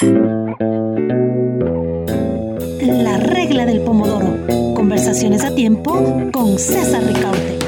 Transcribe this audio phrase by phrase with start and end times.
[0.00, 0.06] La
[3.18, 4.46] regla del pomodoro.
[4.74, 7.58] Conversaciones a tiempo con César Ricaute.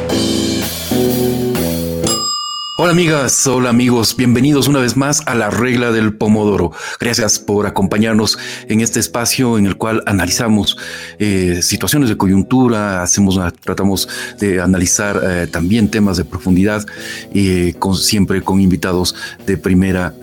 [2.82, 6.72] Hola amigas, hola amigos, bienvenidos una vez más a la regla del pomodoro.
[6.98, 10.79] Gracias por acompañarnos en este espacio en el cual analizamos
[11.18, 14.08] eh, situaciones de coyuntura, hacemos, tratamos
[14.39, 16.86] de analizar eh, también temas de profundidad,
[17.35, 20.14] eh, siempre con invitados de primera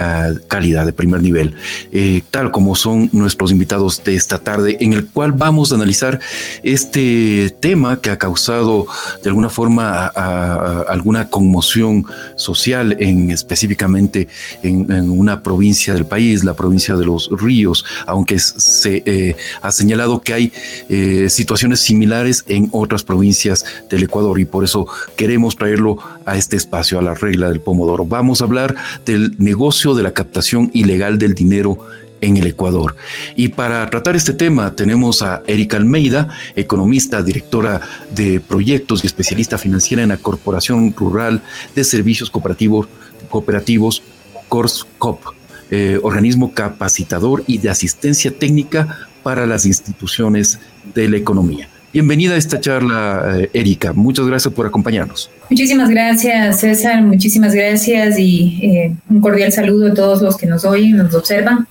[0.47, 1.53] calidad, de primer nivel,
[2.31, 6.19] tal como son nuestros invitados de esta tarde, en el cual vamos a analizar
[6.63, 8.87] este tema que ha causado
[9.21, 12.03] de alguna forma alguna conmoción
[12.47, 14.27] social en específicamente
[14.63, 20.21] en, una provincia del país, la provincia de los ríos, aunque se eh, ha señalado
[20.21, 20.45] que hay
[20.89, 24.87] eh, situaciones similares en otras provincias del Ecuador y por eso
[25.17, 28.05] queremos traerlo a este espacio, a la regla del pomodoro.
[28.05, 28.75] Vamos a hablar
[29.05, 31.77] del negocio de la captación ilegal del dinero
[32.21, 32.95] en el Ecuador.
[33.35, 37.81] Y para tratar este tema tenemos a Erika Almeida, economista, directora
[38.15, 41.41] de proyectos y especialista financiera en la Corporación Rural
[41.75, 42.87] de Servicios Cooperativos,
[44.49, 45.19] CORSCOP,
[45.69, 50.59] eh, organismo capacitador y de asistencia técnica para las instituciones
[50.95, 51.67] de la economía.
[51.91, 53.91] Bienvenida a esta charla, eh, Erika.
[53.91, 55.29] Muchas gracias por acompañarnos.
[55.49, 57.01] Muchísimas gracias, César.
[57.01, 61.67] Muchísimas gracias y eh, un cordial saludo a todos los que nos oyen, nos observan.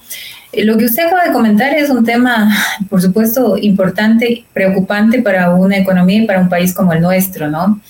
[0.65, 2.51] Lo que usted acaba de comentar es un tema,
[2.89, 7.81] por supuesto, importante, preocupante para una economía y para un país como el nuestro, ¿no?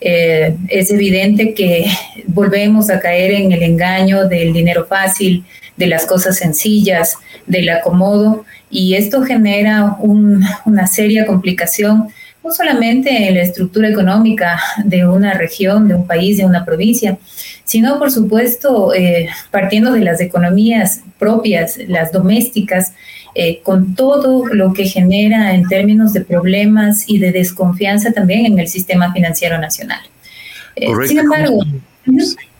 [0.00, 1.86] Eh, es evidente que
[2.26, 5.44] volvemos a caer en el engaño del dinero fácil,
[5.76, 7.16] de las cosas sencillas,
[7.46, 12.08] del acomodo, y esto genera una seria complicación
[12.46, 17.18] no solamente en la estructura económica de una región, de un país, de una provincia,
[17.66, 22.92] sino por supuesto eh, partiendo de las economías propias, las domésticas,
[23.34, 28.58] eh, con todo lo que genera en términos de problemas y de desconfianza también en
[28.58, 30.00] el sistema financiero nacional.
[30.74, 31.60] Eh, sin embargo,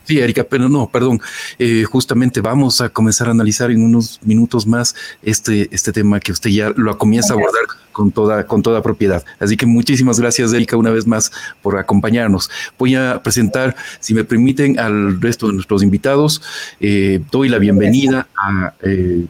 [0.05, 1.21] Sí, Erika, pero no, perdón.
[1.59, 6.31] Eh, justamente vamos a comenzar a analizar en unos minutos más este, este tema que
[6.31, 7.65] usted ya lo comienza a abordar
[7.97, 9.25] con toda, con toda propiedad.
[9.41, 12.51] Así que muchísimas gracias, Erika, una vez más por acompañarnos.
[12.79, 16.43] Voy a presentar, si me permiten, al resto de nuestros invitados.
[16.79, 19.25] Eh, doy la bienvenida a eh,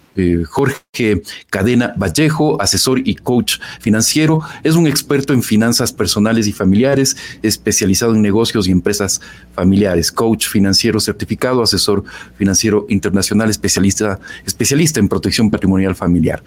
[0.49, 4.41] Jorge Cadena Vallejo, asesor y coach financiero.
[4.65, 9.21] Es un experto en finanzas personales y familiares, especializado en negocios y empresas
[9.55, 12.03] familiares, coach financiero certificado, asesor
[12.37, 16.43] financiero internacional, especialista, especialista en protección patrimonial familiar.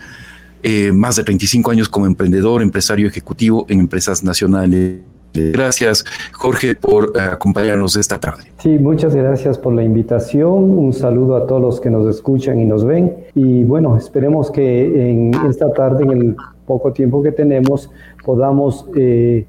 [0.63, 4.99] Eh, más de 35 años como emprendedor, empresario ejecutivo en empresas nacionales.
[5.33, 8.43] Gracias, Jorge, por eh, acompañarnos esta tarde.
[8.57, 10.77] Sí, muchas gracias por la invitación.
[10.77, 13.15] Un saludo a todos los que nos escuchan y nos ven.
[13.35, 17.89] Y bueno, esperemos que en esta tarde, en el poco tiempo que tenemos,
[18.25, 19.45] podamos eh,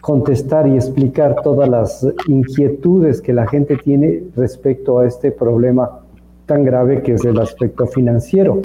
[0.00, 6.00] contestar y explicar todas las inquietudes que la gente tiene respecto a este problema
[6.46, 8.60] tan grave que es el aspecto financiero,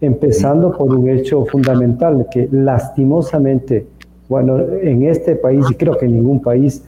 [0.00, 3.86] empezando por un hecho fundamental que lastimosamente,
[4.28, 6.84] bueno, en este país y creo que en ningún país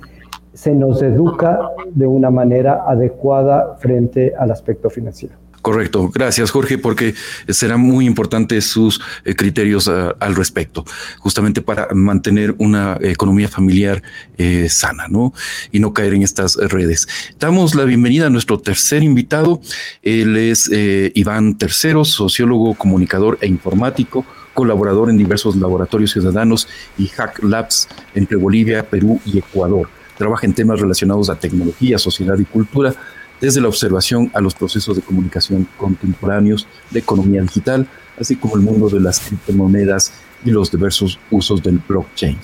[0.53, 5.35] se nos educa de una manera adecuada frente al aspecto financiero.
[5.65, 7.15] Correcto, gracias Jorge, porque
[7.49, 10.85] serán muy importantes sus eh, criterios ah, al respecto,
[11.21, 14.03] justamente para mantener una economía familiar
[14.37, 15.33] eh, sana, ¿no?
[15.73, 17.09] Y no caer en estas redes.
[17.41, 19.63] Damos la bienvenida a nuestro tercer invitado,
[20.03, 27.07] él es eh, Iván Tercero, sociólogo, comunicador e informático colaborador en diversos laboratorios ciudadanos y
[27.09, 29.89] Hack Labs entre Bolivia, Perú y Ecuador.
[30.19, 32.95] Trabaja en temas relacionados a tecnología, sociedad y cultura,
[33.41, 37.87] desde la observación a los procesos de comunicación contemporáneos de economía digital,
[38.19, 40.13] así como el mundo de las criptomonedas
[40.45, 42.39] y los diversos usos del blockchain.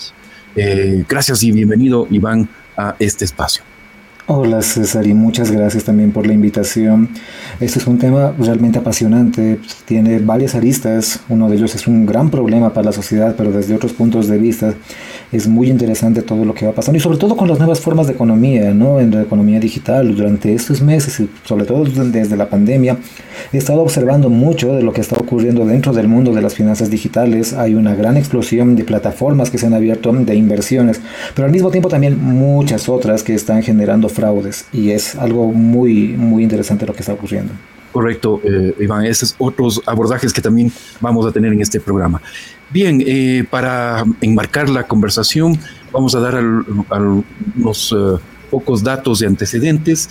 [0.56, 3.62] Eh, gracias y bienvenido, Iván, a este espacio.
[4.32, 7.08] Hola César y muchas gracias también por la invitación.
[7.58, 12.31] Este es un tema realmente apasionante, tiene varias aristas, uno de ellos es un gran
[12.31, 14.72] problema para la sociedad, pero desde otros puntos de vista
[15.32, 18.06] es muy interesante todo lo que va pasando y sobre todo con las nuevas formas
[18.06, 19.00] de economía, ¿no?
[19.00, 20.14] en la economía digital.
[20.14, 22.99] Durante estos meses y sobre todo desde la pandemia
[23.52, 26.88] he estado observando mucho de lo que está ocurriendo dentro del mundo de las finanzas
[26.88, 27.52] digitales.
[27.52, 31.00] Hay una gran explosión de plataformas que se han abierto de inversiones,
[31.34, 34.08] pero al mismo tiempo también muchas otras que están generando
[34.72, 37.52] y es algo muy, muy interesante lo que está ocurriendo.
[37.93, 40.70] Correcto, eh, Iván, esos otros abordajes que también
[41.00, 42.22] vamos a tener en este programa.
[42.70, 45.58] Bien, eh, para enmarcar la conversación,
[45.93, 46.40] vamos a dar
[47.56, 48.20] unos eh,
[48.50, 50.08] pocos datos de antecedentes.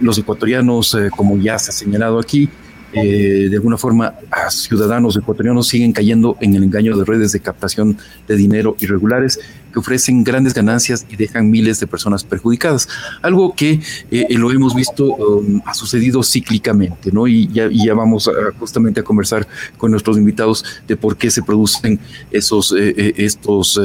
[0.00, 2.48] los ecuatorianos, como ya se ha señalado aquí,
[2.94, 4.14] eh, de alguna forma
[4.50, 7.96] ciudadanos ecuatorianos siguen cayendo en el engaño de redes de captación
[8.28, 9.40] de dinero irregulares
[9.72, 12.88] que ofrecen grandes ganancias y dejan miles de personas perjudicadas.
[13.22, 13.80] Algo que
[14.10, 17.26] eh, lo hemos visto, um, ha sucedido cíclicamente, ¿no?
[17.26, 19.46] Y ya, ya vamos justamente a conversar
[19.78, 21.98] con nuestros invitados de por qué se producen
[22.30, 23.80] esos, eh, estos...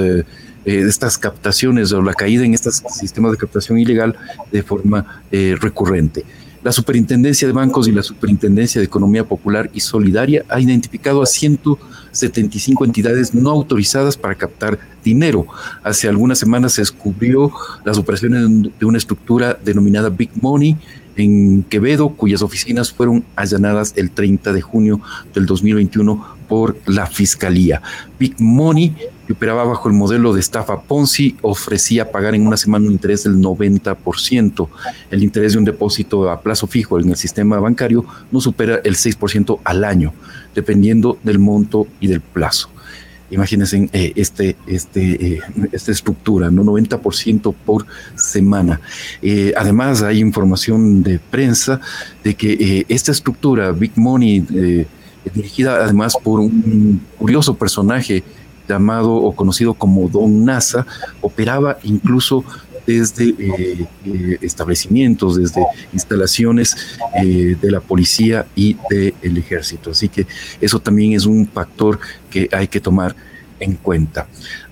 [0.65, 4.17] estas captaciones o la caída en estos sistemas de captación ilegal
[4.51, 6.25] de forma recurrente.
[6.63, 11.25] La Superintendencia de Bancos y la Superintendencia de Economía Popular y Solidaria ha identificado a
[11.25, 15.47] 175 entidades no autorizadas para captar dinero.
[15.83, 17.51] Hace algunas semanas se descubrió
[17.85, 20.75] las operaciones de una estructura denominada Big Money
[21.15, 25.01] en Quevedo, cuyas oficinas fueron allanadas el 30 de junio
[25.33, 27.81] del 2021 por la Fiscalía.
[28.19, 28.95] Big Money,
[29.27, 33.25] que operaba bajo el modelo de estafa Ponzi, ofrecía pagar en una semana un interés
[33.25, 34.69] del 90%.
[35.11, 38.95] El interés de un depósito a plazo fijo en el sistema bancario no supera el
[38.95, 40.13] 6% al año,
[40.55, 42.69] dependiendo del monto y del plazo.
[43.29, 45.41] Imagínense eh, este, este, eh,
[45.73, 46.63] esta estructura, ¿no?
[46.63, 47.85] 90% por
[48.15, 48.79] semana.
[49.21, 51.81] Eh, además, hay información de prensa
[52.23, 54.87] de que esta estructura, Big Money,
[55.35, 58.23] dirigida además por un curioso personaje
[58.67, 60.85] llamado o conocido como Don NASA,
[61.21, 62.43] operaba incluso
[62.85, 63.35] desde
[64.41, 65.61] establecimientos, desde
[65.91, 69.91] instalaciones de la policía y del ejército.
[69.91, 70.25] Así que
[70.61, 71.99] eso también es un factor
[72.29, 73.13] que hay que tomar
[73.59, 74.27] en cuenta.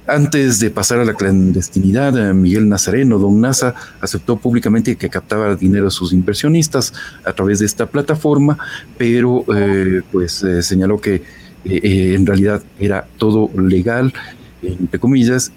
[0.07, 5.55] Antes de pasar a la clandestinidad, eh, Miguel Nazareno, don NASA, aceptó públicamente que captaba
[5.55, 6.93] dinero a sus inversionistas
[7.25, 8.57] a través de esta plataforma,
[8.99, 11.23] pero eh, pues eh, señaló que
[11.65, 14.13] en realidad era todo legal,
[14.61, 15.51] entre comillas,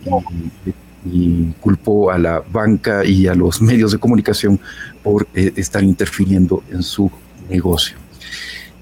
[1.05, 4.61] y, culpó a la banca y a los medios de comunicación
[5.03, 7.11] por estar interfiriendo en su
[7.49, 7.97] negocio.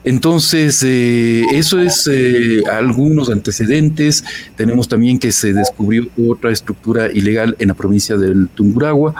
[0.06, 4.22] Entonces, eh, eso es eh, algunos antecedentes.
[4.54, 9.16] Tenemos también que se descubrió otra estructura ilegal en la provincia del Tunguragua,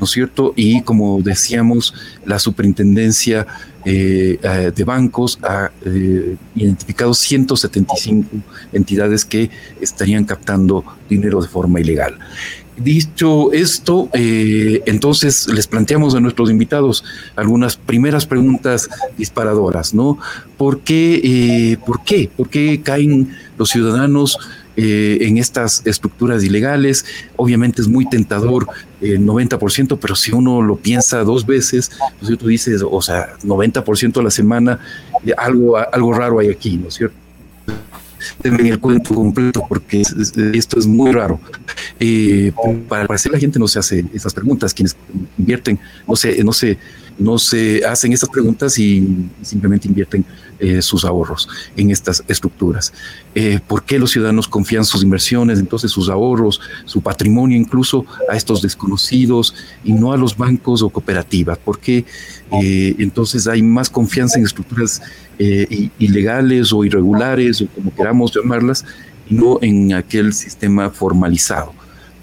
[0.00, 0.52] ¿no es cierto?
[0.56, 1.94] Y como decíamos,
[2.24, 3.46] la superintendencia
[3.84, 4.38] eh,
[4.74, 5.70] de bancos ha
[6.54, 8.28] identificado 175
[8.72, 9.50] entidades que
[9.80, 12.18] estarían captando dinero de forma ilegal.
[12.80, 17.04] Dicho esto, eh, entonces les planteamos a nuestros invitados
[17.36, 18.88] algunas primeras preguntas
[19.18, 20.18] disparadoras, ¿no?
[20.56, 24.38] ¿Por qué, eh, por qué, por qué caen los ciudadanos
[24.82, 27.04] eh, en estas estructuras ilegales?
[27.36, 28.66] Obviamente es muy tentador
[29.00, 34.18] el 90%, pero si uno lo piensa dos veces, pues tú dices, o sea, 90%
[34.18, 34.80] a la semana,
[35.36, 37.16] algo, algo raro hay aquí, ¿no es cierto?
[38.42, 40.02] denme el cuento completo porque
[40.54, 41.40] esto es muy raro.
[41.98, 42.52] Eh,
[42.88, 44.96] para parecer la gente no se hace esas preguntas, quienes
[45.38, 46.78] invierten no se, no se,
[47.18, 50.24] no se hacen estas preguntas y simplemente invierten
[50.60, 52.92] eh, sus ahorros en estas estructuras.
[53.34, 58.36] Eh, ¿Por qué los ciudadanos confían sus inversiones, entonces sus ahorros, su patrimonio incluso a
[58.36, 59.54] estos desconocidos
[59.84, 61.58] y no a los bancos o cooperativas?
[61.58, 62.04] ¿Por qué
[62.52, 65.00] entonces hay más confianza en estructuras
[65.38, 68.84] ilegales o irregulares o como queramos llamarlas
[69.28, 71.72] y no en aquel sistema formalizado?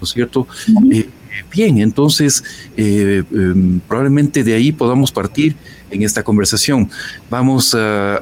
[0.00, 0.46] ¿no es cierto?
[0.90, 1.08] Eh,
[1.52, 2.44] bien, entonces
[2.76, 5.56] eh, em, probablemente de ahí podamos partir
[5.90, 6.90] en esta conversación.
[7.30, 8.20] Vamos a,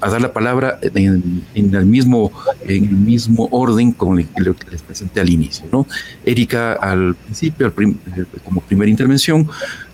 [0.00, 2.32] dar la palabra en, el mismo,
[2.66, 5.66] en el mismo orden con el que les presenté al inicio.
[5.72, 5.86] ¿no?
[6.24, 9.48] Erika al principio, eh, como primera intervención,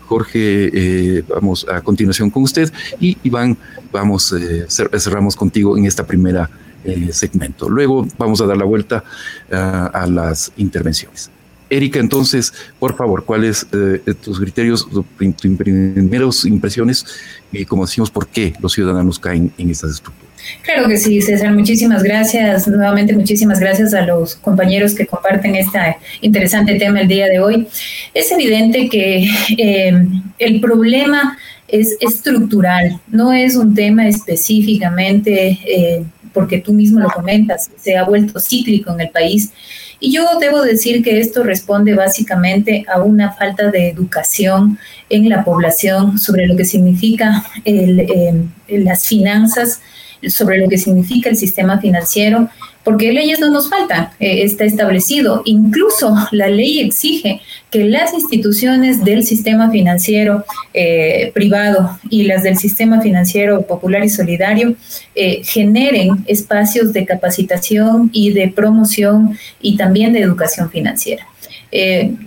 [0.06, 3.58] Jorge, vamos a continuación con usted y Iván,
[3.92, 4.34] vamos,
[4.68, 6.48] cerramos contigo en esta primera
[6.84, 7.68] eh, segmento.
[7.68, 9.04] Luego vamos a dar la vuelta
[9.50, 11.30] a las intervenciones.
[11.70, 15.04] Erika, entonces, por favor, ¿cuáles eh, tus criterios, tus
[15.56, 17.04] primeras impresiones
[17.52, 20.28] y, como decimos, por qué los ciudadanos caen en estas estructuras?
[20.62, 21.52] Claro que sí, César.
[21.52, 22.68] Muchísimas gracias.
[22.68, 25.78] Nuevamente, muchísimas gracias a los compañeros que comparten este
[26.20, 27.68] interesante tema el día de hoy.
[28.14, 30.06] Es evidente que eh,
[30.38, 35.58] el problema es estructural, no es un tema específicamente
[36.32, 39.50] porque tú mismo lo comentas, se ha vuelto cíclico en el país.
[40.00, 44.78] Y yo debo decir que esto responde básicamente a una falta de educación
[45.10, 49.80] en la población sobre lo que significa eh, las finanzas,
[50.28, 52.48] sobre lo que significa el sistema financiero
[52.88, 55.42] porque leyes no nos faltan, eh, está establecido.
[55.44, 62.56] Incluso la ley exige que las instituciones del sistema financiero eh, privado y las del
[62.56, 64.74] sistema financiero popular y solidario
[65.14, 71.26] eh, generen espacios de capacitación y de promoción y también de educación financiera.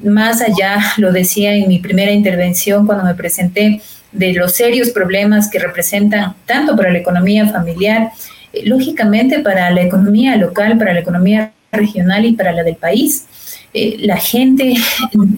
[0.03, 5.49] más allá, lo decía en mi primera intervención cuando me presenté, de los serios problemas
[5.49, 10.99] que representan tanto para la economía familiar, eh, lógicamente para la economía local, para la
[10.99, 13.25] economía regional y para la del país.
[13.73, 14.73] Eh, la gente,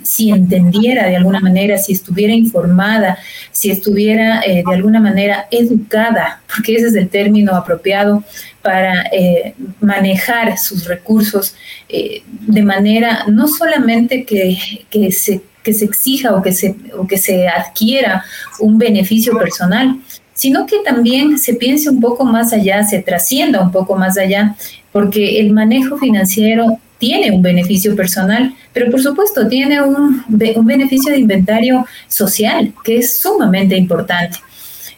[0.03, 3.17] si entendiera de alguna manera, si estuviera informada,
[3.51, 8.23] si estuviera eh, de alguna manera educada, porque ese es el término apropiado
[8.63, 11.55] para eh, manejar sus recursos
[11.89, 14.57] de manera no solamente que,
[14.89, 18.23] que, se, que se exija o que se, o que se adquiera
[18.59, 19.99] un beneficio personal,
[20.33, 24.55] sino que también se piense un poco más allá, se trascienda un poco más allá,
[24.91, 31.11] porque el manejo financiero tiene un beneficio personal, pero por supuesto tiene un, un beneficio
[31.11, 34.37] de inventario social que es sumamente importante.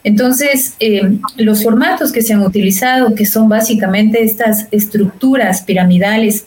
[0.04, 6.46] Entonces, eh, los formatos que se han utilizado, que son básicamente estas estructuras piramidales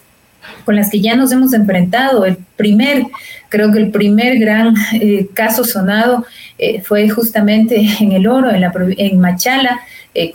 [0.65, 3.05] con las que ya nos hemos enfrentado, el primer,
[3.49, 6.25] creo que el primer gran eh, caso sonado
[6.59, 9.81] eh, fue justamente en el oro, en, la, en Machala,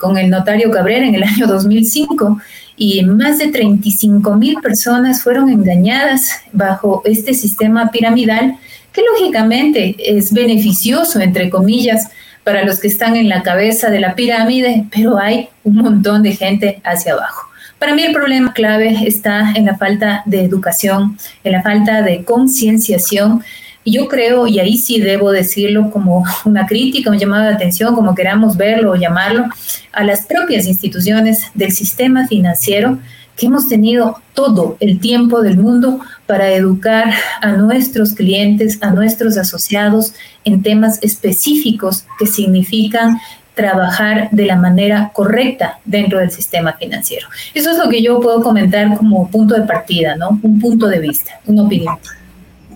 [0.00, 2.40] con el notario Cabrera en el año 2005
[2.76, 8.56] y más de 35 mil personas fueron engañadas bajo este sistema piramidal
[8.92, 12.08] que lógicamente es beneficioso, entre comillas,
[12.44, 16.36] para los que están en la cabeza de la pirámide, pero hay un montón de
[16.36, 17.48] gente hacia abajo.
[17.78, 22.24] Para mí el problema clave está en la falta de educación, en la falta de
[22.24, 23.42] concienciación.
[23.84, 28.14] Yo creo, y ahí sí debo decirlo como una crítica, un llamado de atención, como
[28.14, 29.46] queramos verlo o llamarlo,
[29.92, 32.98] a las propias instituciones del sistema financiero
[33.36, 39.36] que hemos tenido todo el tiempo del mundo para educar a nuestros clientes, a nuestros
[39.36, 40.14] asociados
[40.44, 43.18] en temas específicos que significan
[43.54, 47.28] trabajar de la manera correcta dentro del sistema financiero.
[47.54, 50.38] Eso es lo que yo puedo comentar como punto de partida, ¿no?
[50.42, 51.96] Un punto de vista, una opinión.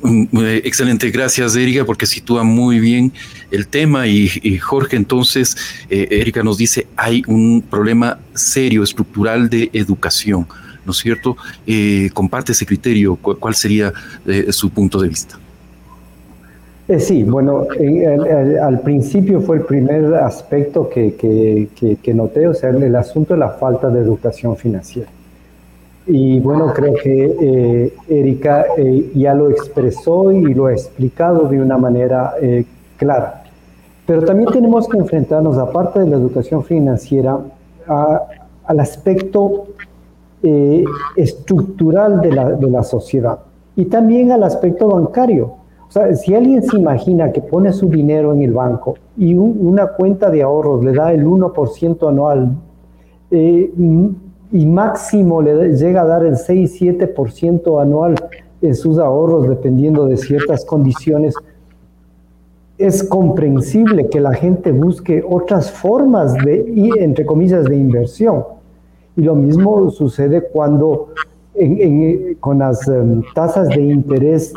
[0.02, 3.12] Mm, eh, excelente, gracias Erika, porque sitúa muy bien
[3.50, 5.56] el tema y, Jorge, entonces,
[5.90, 10.46] eh, Erika nos dice, hay un problema serio, estructural de educación,
[10.84, 11.36] ¿no es cierto?
[11.66, 13.92] Eh, comparte ese criterio, ¿cuál, sería
[14.50, 15.38] su punto de vista?
[16.98, 17.66] Sí, bueno,
[18.62, 21.68] al principio fue el primer aspecto que,
[22.14, 25.10] noté, o sea, el asunto de la falta de educación financiera.
[26.10, 31.60] Y bueno, creo que eh, Erika eh, ya lo expresó y lo ha explicado de
[31.60, 32.64] una manera eh,
[32.96, 33.42] clara.
[34.06, 37.38] Pero también tenemos que enfrentarnos, aparte de la educación financiera,
[37.86, 39.66] al aspecto
[41.16, 43.40] estructural de la, de la sociedad
[43.76, 45.57] y también al aspecto bancario.
[45.88, 49.86] O sea, si alguien se imagina que pone su dinero en el banco y una
[49.86, 52.56] cuenta de ahorros le da el 1% anual,
[53.30, 53.72] eh,
[54.50, 58.14] y máximo le llega a dar el 6-7% anual
[58.60, 61.34] en sus ahorros dependiendo de ciertas condiciones,
[62.76, 68.44] es comprensible que la gente busque otras formas de, entre comillas, de inversión.
[69.16, 71.08] Y lo mismo sucede cuando
[72.38, 74.52] con las em, tasas de interés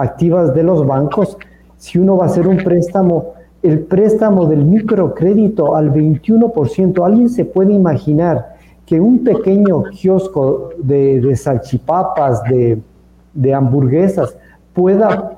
[0.00, 1.36] activas de los bancos,
[1.76, 7.44] si uno va a hacer un préstamo, el préstamo del microcrédito al 21%, alguien se
[7.44, 14.36] puede imaginar que un pequeño kiosco de, salchipapas, de, hamburguesas,
[14.74, 15.36] pueda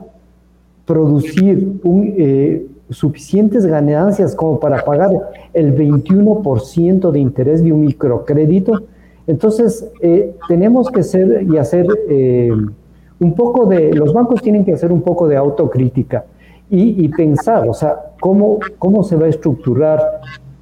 [0.87, 5.11] producir eh, suficientes ganancias como para pagar
[5.52, 8.83] el 21% de interés de un microcrédito,
[9.26, 12.50] entonces eh, tenemos que ser y hacer eh,
[13.22, 16.24] un poco de, los bancos tienen que hacer un poco de autocrítica
[16.74, 20.00] y, pensar, o sea, cómo, cómo se va a estructurar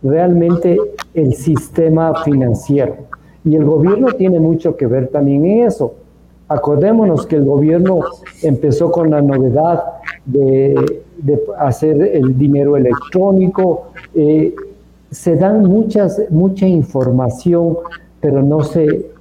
[0.03, 0.77] realmente
[1.15, 2.97] el sistema financiero.
[3.45, 5.95] Y el gobierno tiene mucho que ver también en eso.
[6.49, 8.01] Acordémonos que el gobierno
[8.43, 9.85] empezó con la novedad
[10.27, 10.75] de,
[11.57, 13.93] hacer el dinero electrónico.
[14.13, 14.53] Eh,
[15.13, 17.79] se dan muchas, mucha información,
[18.21, 19.13] pero no se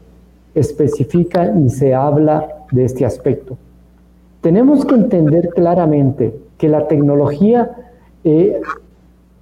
[0.56, 3.58] especifica ni se habla de este aspecto.
[4.42, 7.72] Tenemos que entender claramente que la tecnología
[8.24, 8.60] eh,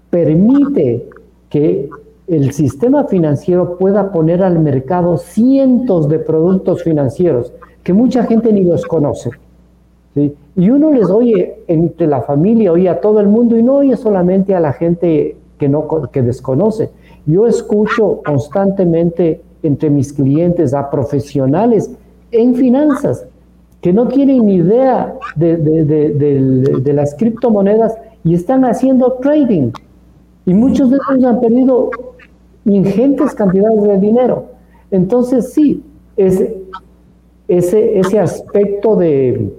[0.09, 1.07] permite
[1.49, 1.89] que
[2.27, 7.53] el sistema financiero pueda poner al mercado cientos de productos financieros
[7.83, 9.29] que mucha gente ni los conoce.
[10.55, 13.95] Y uno les oye entre la familia, oye a todo el mundo y no oye
[13.95, 16.89] solamente a la gente que, no, que desconoce.
[17.25, 21.91] Yo escucho constantemente entre mis clientes a profesionales
[22.31, 23.25] en finanzas
[23.81, 29.71] que no tienen ni idea de, de las criptomonedas y están haciendo trading.
[30.45, 31.91] Y muchos de ellos han perdido
[32.65, 34.45] ingentes cantidades de dinero.
[34.91, 35.83] Entonces, sí,
[36.15, 36.57] ese,
[37.47, 39.53] ese, ese aspecto de,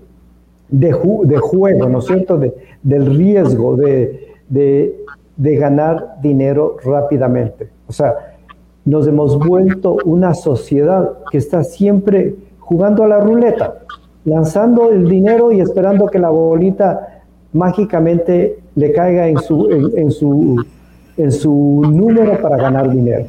[0.68, 5.04] de, juego, ¿no es cierto?, de, del riesgo, de, de,
[5.36, 7.68] de ganar dinero rápidamente.
[7.86, 8.36] O sea,
[8.84, 12.34] nos hemos vuelto una sociedad que está siempre
[12.68, 13.78] jugando a la ruleta,
[14.26, 17.22] lanzando el dinero y esperando que la bolita
[17.54, 20.62] mágicamente le caiga en su, en, su,
[21.16, 23.24] en su número para ganar dinero.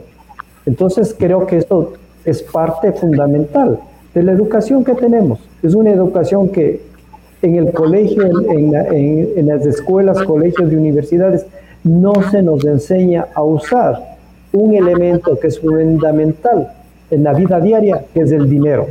[0.66, 1.94] Entonces creo que esto
[2.26, 3.80] es parte fundamental
[4.14, 5.40] de la educación que tenemos.
[5.64, 6.82] Es una educación que
[7.42, 8.76] en el colegio, en,
[9.38, 11.46] en, las escuelas, colegios y universidades
[11.86, 14.18] no se nos enseña a usar
[14.52, 16.74] un elemento que es fundamental
[17.10, 18.88] en la vida diaria, que es el dinero.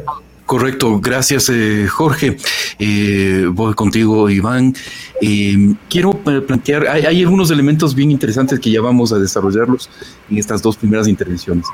[0.48, 2.38] Correcto, gracias eh, Jorge.
[2.78, 4.74] Eh, voy contigo, Iván.
[5.20, 9.90] Eh, quiero plantear, hay, hay, algunos elementos bien interesantes que ya vamos a desarrollarlos
[10.30, 11.66] en estas dos primeras intervenciones.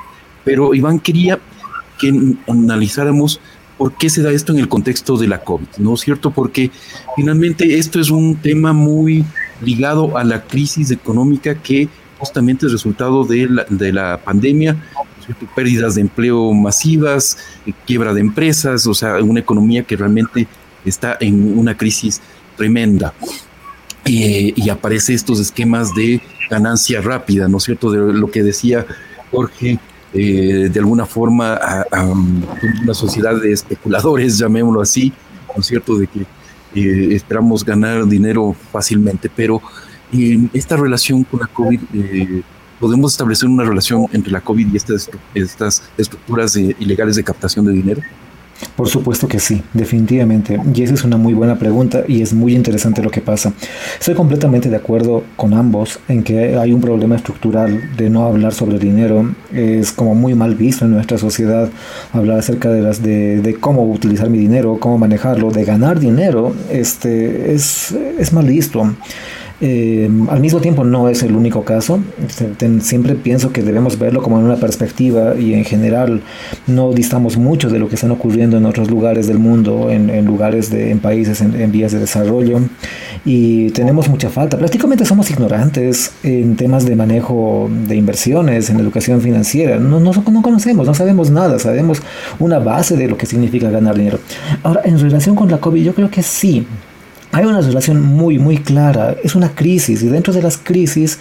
[0.43, 1.39] Pero Iván, quería
[1.97, 3.39] que analizáramos
[3.77, 6.31] por qué se da esto en el contexto de la COVID, ¿no es cierto?
[6.31, 6.69] Porque
[7.15, 9.23] finalmente esto es un tema muy
[9.61, 14.75] ligado a la crisis económica que justamente es resultado de la, de la pandemia
[15.55, 20.47] pérdidas de empleo masivas, eh, quiebra de empresas, o sea, una economía que realmente
[20.83, 22.21] está en una crisis
[22.57, 23.13] tremenda.
[24.07, 27.89] y aparece estos esquemas de ganancia rápida, ¿no es cierto?
[27.89, 28.85] De lo que decía
[29.31, 29.79] Jorge,
[30.13, 31.59] eh, de alguna forma,
[32.83, 35.11] una sociedad de especuladores, llamémoslo así,
[35.53, 35.97] ¿no es cierto?
[35.97, 36.21] De que
[36.75, 39.61] eh, esperamos ganar dinero fácilmente, pero
[40.53, 41.79] esta relación con la COVID
[42.85, 47.73] ¿Podemos establecer una relación entre la COVID y estas, estas estructuras ilegales de captación de
[47.73, 47.99] dinero?
[48.75, 50.61] Por supuesto que sí, definitivamente.
[50.71, 53.53] Y esa es una muy buena pregunta y es muy interesante lo que pasa.
[53.99, 58.53] Estoy completamente de acuerdo con ambos en que hay un problema estructural de no hablar
[58.53, 59.33] sobre dinero.
[59.51, 61.71] Es como muy mal visto en nuestra sociedad
[62.13, 66.55] hablar acerca de, las, de, de cómo utilizar mi dinero, cómo manejarlo, de ganar dinero.
[66.69, 68.93] Este, es, es mal visto.
[69.61, 71.99] Eh, al mismo tiempo no es el único caso.
[72.81, 76.21] Siempre pienso que debemos verlo como en una perspectiva y en general
[76.67, 80.69] no distamos mucho de lo que están ocurriendo en otros lugares del mundo, en, lugares
[80.71, 82.59] de, en países en, vías de desarrollo
[83.23, 84.57] y tenemos mucha falta.
[84.57, 89.77] Prácticamente somos ignorantes en temas de manejo de inversiones, en educación financiera.
[89.77, 92.01] No, no, no conocemos, no sabemos nada, sabemos
[92.39, 94.19] una base de lo que significa ganar dinero.
[94.63, 96.67] Ahora, en relación con la COVID, yo creo que sí
[97.35, 99.17] hay una relación muy, muy clara.
[99.21, 101.19] Es una crisis y dentro de las crisis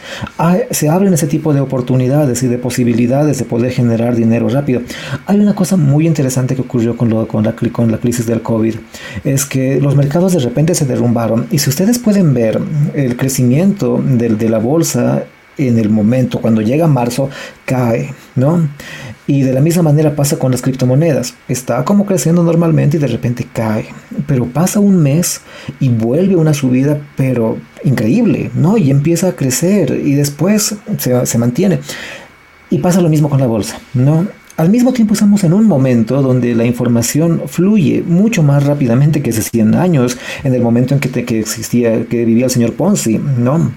[0.70, 4.80] se abren ese tipo de oportunidades y de posibilidades de poder generar dinero rápido.
[5.26, 8.76] Hay una cosa muy interesante que ocurrió con, la, con la crisis del COVID.
[9.24, 12.60] Es que los mercados de repente se derrumbaron y si ustedes pueden ver
[12.94, 15.24] el crecimiento de, de la bolsa
[15.58, 17.28] en el momento, cuando llega marzo,
[17.64, 18.68] cae, ¿no?
[19.26, 21.34] Y de la misma manera pasa con las criptomonedas.
[21.48, 23.86] Está como creciendo normalmente y de repente cae.
[24.26, 25.40] Pero pasa un mes
[25.80, 28.76] y vuelve una subida, pero increíble, ¿no?
[28.76, 31.80] Y empieza a crecer y después se, se mantiene.
[32.70, 34.26] Y pasa lo mismo con la bolsa, ¿no?
[34.56, 39.30] Al mismo tiempo estamos en un momento donde la información fluye mucho más rápidamente que
[39.30, 43.18] hace 100 años, en el momento en que, que existía, que vivía el señor Ponzi,
[43.18, 43.72] ¿no?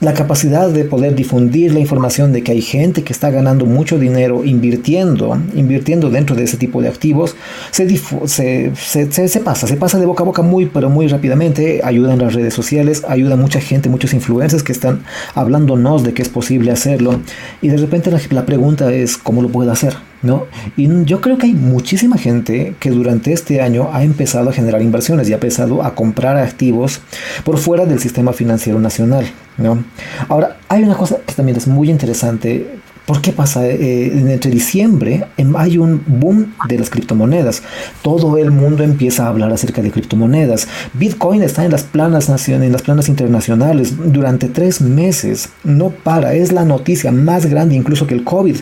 [0.00, 3.98] La capacidad de poder difundir la información de que hay gente que está ganando mucho
[3.98, 7.34] dinero invirtiendo, invirtiendo dentro de ese tipo de activos,
[7.70, 7.88] se,
[8.26, 12.20] se, se, pasa, se pasa de boca a boca muy, pero muy rápidamente, ayuda en
[12.20, 15.02] las redes sociales, ayuda a mucha gente, muchos influencers que están
[15.34, 17.20] hablándonos de que es posible hacerlo,
[17.62, 19.94] y de repente la, la pregunta es, ¿cómo lo puedo hacer?
[20.22, 20.46] ¿No?
[20.76, 24.82] Y yo creo que hay muchísima gente que durante este año ha empezado a generar
[24.82, 27.00] inversiones y ha empezado a comprar activos
[27.44, 29.26] por fuera del sistema financiero nacional.
[29.58, 29.84] ¿no?
[30.28, 33.64] Ahora, hay una cosa que también es muy interesante ¿Por qué pasa?
[33.66, 37.62] Eh, entre diciembre em, hay un boom de las criptomonedas.
[38.02, 40.66] Todo el mundo empieza a hablar acerca de criptomonedas.
[40.94, 45.50] Bitcoin está en las planas en las planas internacionales durante tres meses.
[45.62, 46.34] No para.
[46.34, 48.56] Es la noticia más grande incluso que el COVID.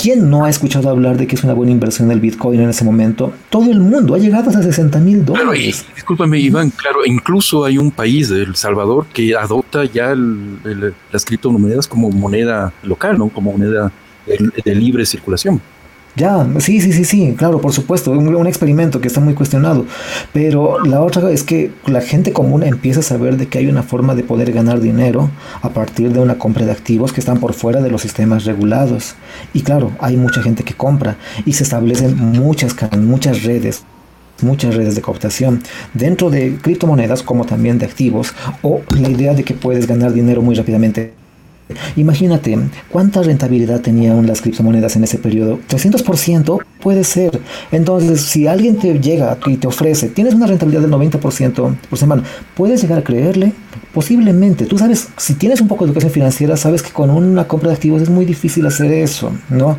[0.00, 2.84] ¿Quién no ha escuchado hablar de que es una buena inversión el Bitcoin en ese
[2.84, 3.32] momento?
[3.50, 5.84] Todo el mundo ha llegado hasta 60 mil dólares.
[5.94, 6.70] discúlpame, Iván.
[6.70, 13.18] Claro, incluso hay un país, El Salvador, que adopta ya las criptomonedas como moneda local,
[13.18, 13.28] ¿no?
[13.28, 13.81] Como moneda
[14.26, 15.60] de, libre circulación.
[16.14, 19.86] Ya, sí, sí, sí, sí, claro, por supuesto, un, un, experimento que está muy cuestionado,
[20.34, 23.82] pero la otra es que la gente común empieza a saber de que hay una
[23.82, 25.30] forma de poder ganar dinero
[25.62, 29.14] a partir de una compra de activos que están por fuera de los sistemas regulados.
[29.54, 33.84] Y claro, hay mucha gente que compra y se establecen muchas, muchas redes
[34.42, 35.62] muchas redes de cooptación
[35.94, 40.42] dentro de criptomonedas como también de activos o la idea de que puedes ganar dinero
[40.42, 41.14] muy rápidamente
[41.96, 42.58] Imagínate
[42.88, 45.58] cuánta rentabilidad tenían las criptomonedas en ese periodo.
[45.68, 47.40] 300% puede ser.
[47.70, 52.22] Entonces, si alguien te llega y te ofrece, tienes una rentabilidad del 90% por semana,
[52.54, 53.52] ¿puedes llegar a creerle?
[53.94, 54.66] Posiblemente.
[54.66, 57.74] Tú sabes, si tienes un poco de educación financiera, sabes que con una compra de
[57.76, 59.78] activos es muy difícil hacer eso, ¿no?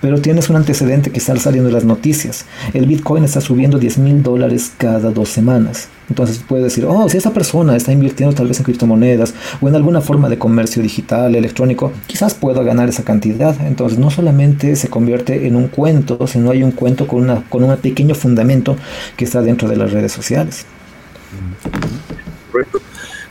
[0.00, 2.44] Pero tienes un antecedente que está saliendo en las noticias.
[2.72, 5.88] El Bitcoin está subiendo 10 mil dólares cada dos semanas.
[6.08, 9.74] Entonces puedes decir, oh, si esa persona está invirtiendo tal vez en criptomonedas o en
[9.74, 13.56] alguna forma de comercio digital, electrónico, quizás pueda ganar esa cantidad.
[13.66, 17.64] Entonces no solamente se convierte en un cuento, sino hay un cuento con, una, con
[17.64, 18.76] un pequeño fundamento
[19.16, 20.66] que está dentro de las redes sociales.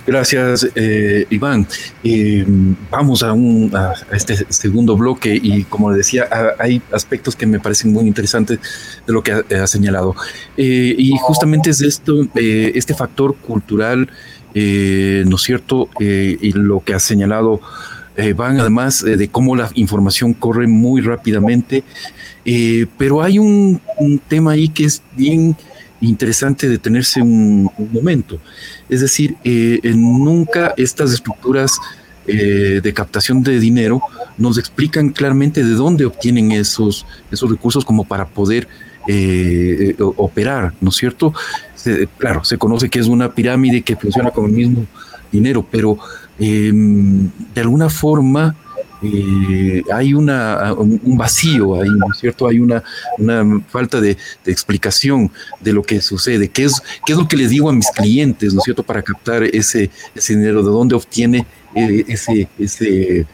[0.05, 1.65] Gracias, eh, Iván.
[2.03, 2.45] Eh,
[2.91, 3.71] vamos a, un,
[4.11, 6.27] este segundo bloque y como le decía,
[6.59, 8.59] hay aspectos que me parecen muy interesantes
[9.07, 10.13] de lo que ha, señalado.
[10.57, 14.09] Eh, y justamente es esto, este factor cultural,
[14.53, 15.89] ¿no es cierto?
[15.99, 17.61] y lo que ha señalado
[18.17, 21.83] Iván, además de cómo la información corre muy rápidamente.
[22.97, 25.55] pero hay un, un tema ahí que es bien
[26.01, 28.39] interesante detenerse un, un momento.
[28.93, 31.79] Es decir, eh, nunca estas estructuras
[32.27, 34.03] eh, de captación de dinero
[34.37, 38.67] nos explican claramente de dónde obtienen esos, esos recursos como para poder
[39.07, 41.33] eh, operar, ¿no es cierto?
[42.17, 44.85] claro, se conoce que es una pirámide que funciona con el mismo
[45.31, 45.97] dinero, pero
[46.39, 48.55] em, de alguna forma
[49.03, 52.47] eh, hay una, un vacío ahí, ¿no es cierto?
[52.47, 52.83] Hay una,
[53.17, 56.49] una falta de, explicación de lo que sucede.
[56.49, 58.83] ¿Qué es, ¿Qué es lo que les digo a mis clientes, ¿no es cierto?
[58.83, 63.25] Para captar ese, ese dinero, ¿de dónde obtiene eh, ese, ese,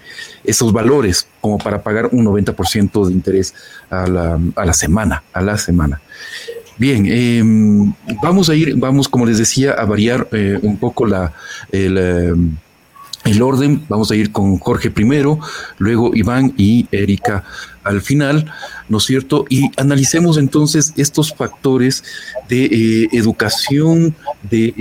[0.44, 3.54] esos valores como para pagar un 90% de interés
[3.90, 6.02] a la, a la semana, a la semana?
[6.78, 11.34] Bien, em, vamos a ir, vamos, como les decía, a variar eh, un poco la,
[11.72, 12.56] el, em,
[13.30, 13.84] el orden.
[13.88, 15.40] Vamos a ir con Jorge primero,
[15.78, 17.44] luego Iván y Erika
[17.84, 18.46] al final,
[18.88, 19.46] ¿no es cierto?
[19.50, 22.04] Y analicemos entonces estos factores
[22.48, 24.16] de eh, educación,
[24.50, 24.74] de,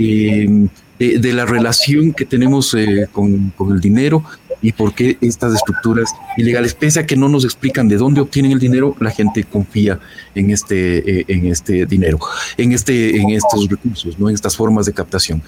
[0.99, 4.23] eh, de, la relación que tenemos eh, con, con, el dinero
[4.61, 8.51] y por qué estas estructuras ilegales, pese a que no nos explican de dónde obtienen
[8.51, 9.99] el dinero, la gente confía
[10.35, 12.19] en este, eh, en este dinero,
[12.57, 14.29] en, este, en estos recursos, ¿no?
[14.29, 15.41] en estas formas de captación.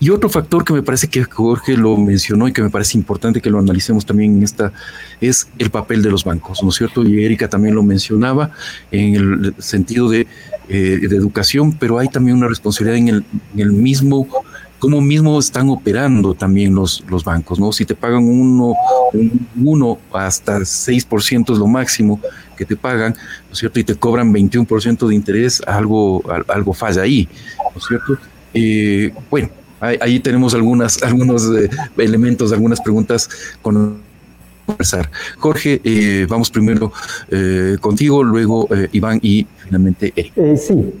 [0.00, 3.40] Y otro factor que me parece que Jorge lo mencionó y que me parece importante
[3.40, 4.72] que lo analicemos también en esta
[5.20, 7.04] es el papel de los bancos, ¿no es cierto?
[7.04, 8.50] Y Erika también lo mencionaba
[8.90, 10.26] en el sentido de,
[10.68, 13.24] eh, educación, pero hay también una responsabilidad en
[13.56, 14.28] el mismo
[14.78, 17.72] cómo mismo están operando también los, los bancos, ¿no?
[17.72, 18.74] Si te pagan uno,
[19.12, 22.20] un, uno hasta 6% es lo máximo
[22.56, 23.12] que te pagan,
[23.46, 23.80] ¿no es cierto?
[23.80, 28.18] Y te cobran 21% de interés, algo, algo falla ahí, ¿no es cierto?
[28.54, 33.28] Eh, bueno, ahí, tenemos algunas, algunos eh, elementos, algunas preguntas
[33.62, 34.08] con
[34.68, 35.10] conversar.
[35.38, 36.92] Jorge, eh, vamos primero
[37.30, 40.32] eh, contigo, luego eh, Iván y finalmente Eric.
[40.56, 40.92] sí,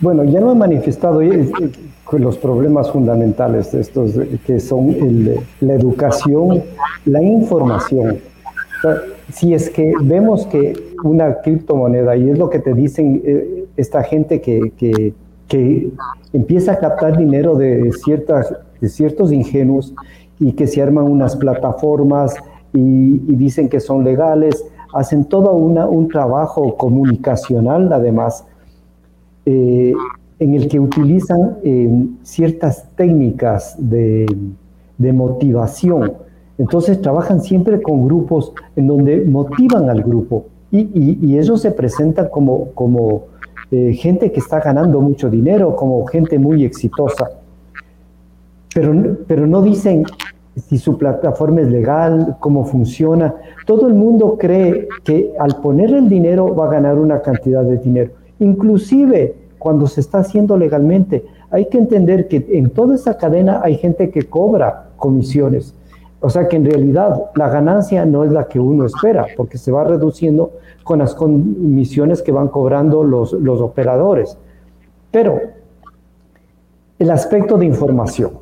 [0.00, 1.22] bueno, ya lo he manifestado
[2.18, 4.12] los problemas fundamentales estos,
[4.46, 4.96] que son
[5.60, 6.62] la educación,
[7.04, 8.18] la información.
[9.32, 10.72] si es que vemos que
[11.04, 13.22] una criptomoneda, y es lo que te dicen
[13.76, 15.14] esta gente que, que,
[15.48, 15.90] que,
[16.32, 19.94] empieza a captar dinero de, ciertas, de ciertos ingenuos
[20.38, 22.34] y que se arman unas plataformas
[22.72, 28.46] y, dicen que son legales, hacen todo una, un trabajo comunicacional además,
[29.46, 29.92] eh,
[30.40, 34.26] en el que utilizan eh, ciertas técnicas de,
[34.98, 36.12] motivación.
[36.58, 42.72] Entonces trabajan siempre con grupos en donde motivan al grupo y, ellos se presentan como,
[42.72, 43.24] como
[43.70, 47.30] eh, gente que está ganando mucho dinero, como gente muy exitosa.
[48.74, 50.04] Pero, pero no dicen
[50.56, 53.34] si su plataforma es legal, cómo funciona.
[53.66, 57.78] Todo el mundo cree que al poner el dinero va a ganar una cantidad de
[57.78, 58.10] dinero.
[58.38, 63.76] Inclusive cuando se está haciendo legalmente, hay que entender que en toda esa cadena hay
[63.76, 65.74] gente que cobra comisiones.
[66.20, 69.70] O sea que en realidad la ganancia no es la que uno espera, porque se
[69.70, 74.38] va reduciendo con las comisiones que van cobrando los, los operadores.
[75.10, 75.38] Pero
[76.98, 78.32] el aspecto de información.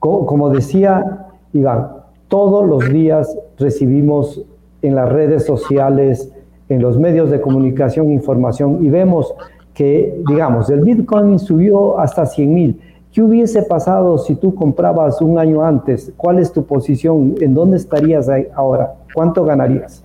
[0.00, 1.88] Como decía Iván,
[2.26, 4.42] todos los días recibimos
[4.82, 6.32] en las redes sociales,
[6.68, 9.32] en los medios de comunicación, información y vemos
[9.76, 12.80] que, digamos, el Bitcoin subió hasta 100 mil.
[13.12, 16.12] ¿Qué hubiese pasado si tú comprabas un año antes?
[16.16, 17.34] ¿Cuál es tu posición?
[17.42, 18.94] ¿En dónde estarías ahora?
[19.14, 20.02] ¿Cuánto ganarías?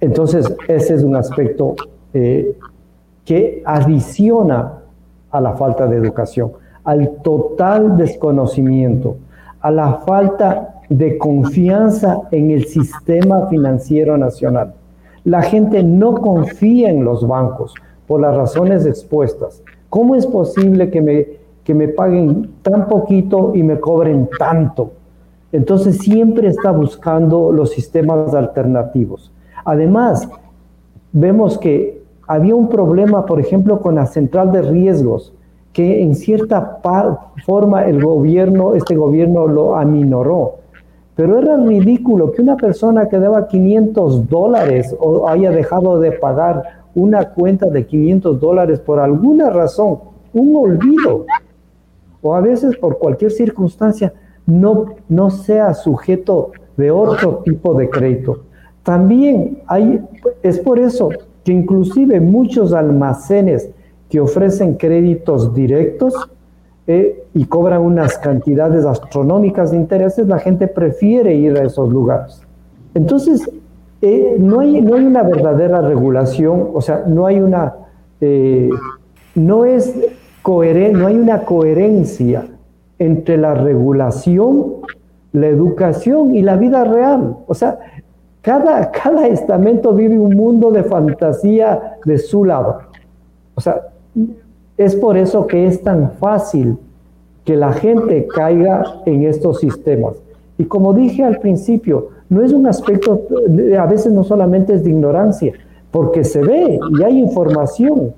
[0.00, 1.74] Entonces, ese es un aspecto
[2.14, 2.56] eh,
[3.24, 4.74] que adiciona
[5.28, 6.52] a la falta de educación
[6.84, 9.16] al total desconocimiento,
[9.60, 14.74] a la falta de confianza en el sistema financiero nacional.
[15.24, 17.74] La gente no confía en los bancos
[18.06, 19.62] por las razones expuestas.
[19.88, 21.26] ¿Cómo es posible que me,
[21.64, 24.92] que me paguen tan poquito y me cobren tanto?
[25.52, 29.32] Entonces siempre está buscando los sistemas alternativos.
[29.64, 30.28] Además,
[31.12, 35.32] vemos que había un problema, por ejemplo, con la central de riesgos,
[35.72, 36.80] que en cierta
[37.44, 40.56] forma el gobierno, este gobierno lo aminoró.
[41.14, 46.84] Pero era ridículo que una persona que daba 500 dólares o haya dejado de pagar
[46.96, 49.98] una cuenta de 500 dólares por alguna razón,
[50.32, 51.26] un olvido,
[52.22, 54.12] o a veces por cualquier circunstancia,
[54.46, 58.40] no, no sea sujeto de otro tipo de crédito.
[58.82, 60.00] También hay,
[60.42, 61.10] es por eso
[61.44, 63.70] que inclusive muchos almacenes
[64.08, 66.14] que ofrecen créditos directos
[66.86, 72.40] eh, y cobran unas cantidades astronómicas de intereses, la gente prefiere ir a esos lugares.
[72.94, 73.50] Entonces,
[74.02, 77.74] eh, no, hay, no hay una verdadera regulación, o sea, no hay una,
[78.20, 78.70] eh,
[79.34, 79.94] no es
[80.42, 82.46] coherente, no hay una coherencia
[82.98, 84.74] entre la regulación,
[85.32, 87.36] la educación y la vida real.
[87.46, 87.78] O sea,
[88.42, 92.78] cada, cada estamento vive un mundo de fantasía de su lado.
[93.54, 93.80] O sea,
[94.76, 96.78] es por eso que es tan fácil
[97.44, 100.16] que la gente caiga en estos sistemas.
[100.58, 103.22] Y como dije al principio, no es un aspecto,
[103.78, 105.52] a veces no solamente es de ignorancia,
[105.90, 108.12] porque se ve y hay información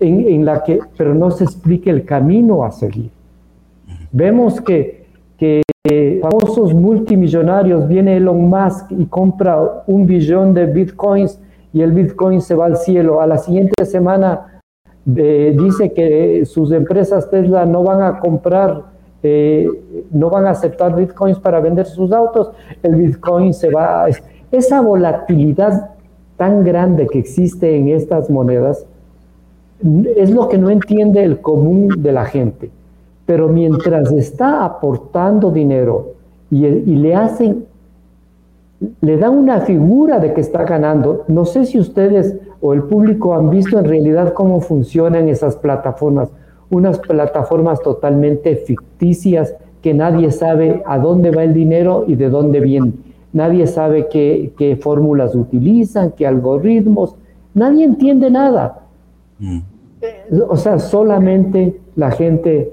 [0.00, 3.10] en, la que, pero no se explica el camino a seguir.
[4.10, 5.06] Vemos que,
[5.38, 5.62] que
[6.20, 11.40] famosos multimillonarios, viene Elon Musk y compra un billón de bitcoins
[11.72, 13.20] y el bitcoin se va al cielo.
[13.20, 14.60] A la siguiente semana
[15.04, 18.91] dice que sus empresas Tesla no van a comprar,
[19.22, 19.68] eh,
[20.10, 24.06] no van a aceptar bitcoins para vender sus autos, el bitcoin se va.
[24.50, 25.90] esa volatilidad
[26.36, 28.86] tan grande que existe en estas monedas
[30.16, 32.70] es lo que no entiende el común de la gente.
[33.26, 36.14] Pero mientras está aportando dinero
[36.50, 37.66] y, y le hacen
[39.00, 41.24] le dan una figura de que está ganando.
[41.28, 46.30] No sé si ustedes o el público han visto en realidad cómo funcionan esas plataformas.
[46.72, 52.58] Unas plataformas totalmente ficticias que nadie sabe a dónde va el dinero y de dónde
[52.58, 52.92] viene.
[53.32, 57.14] Nadie sabe qué, qué fórmulas utilizan, qué algoritmos.
[57.54, 58.80] Nadie entiende nada.
[59.38, 59.60] Mm.
[60.48, 62.72] O sea, solamente la gente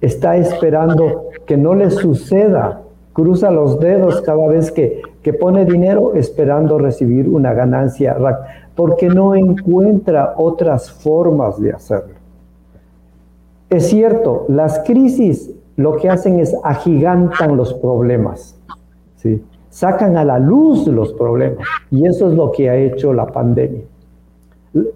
[0.00, 5.02] está esperando que no le suceda cruza los dedos cada vez que,
[5.38, 8.16] pone dinero esperando recibir una ganancia,
[8.74, 12.14] porque no encuentra otras formas de hacerlo.
[13.72, 18.54] Es cierto, las crisis lo que hacen es agigantan los problemas,
[19.16, 19.42] ¿sí?
[19.70, 23.80] sacan a la luz los problemas, y eso es lo que ha hecho la pandemia.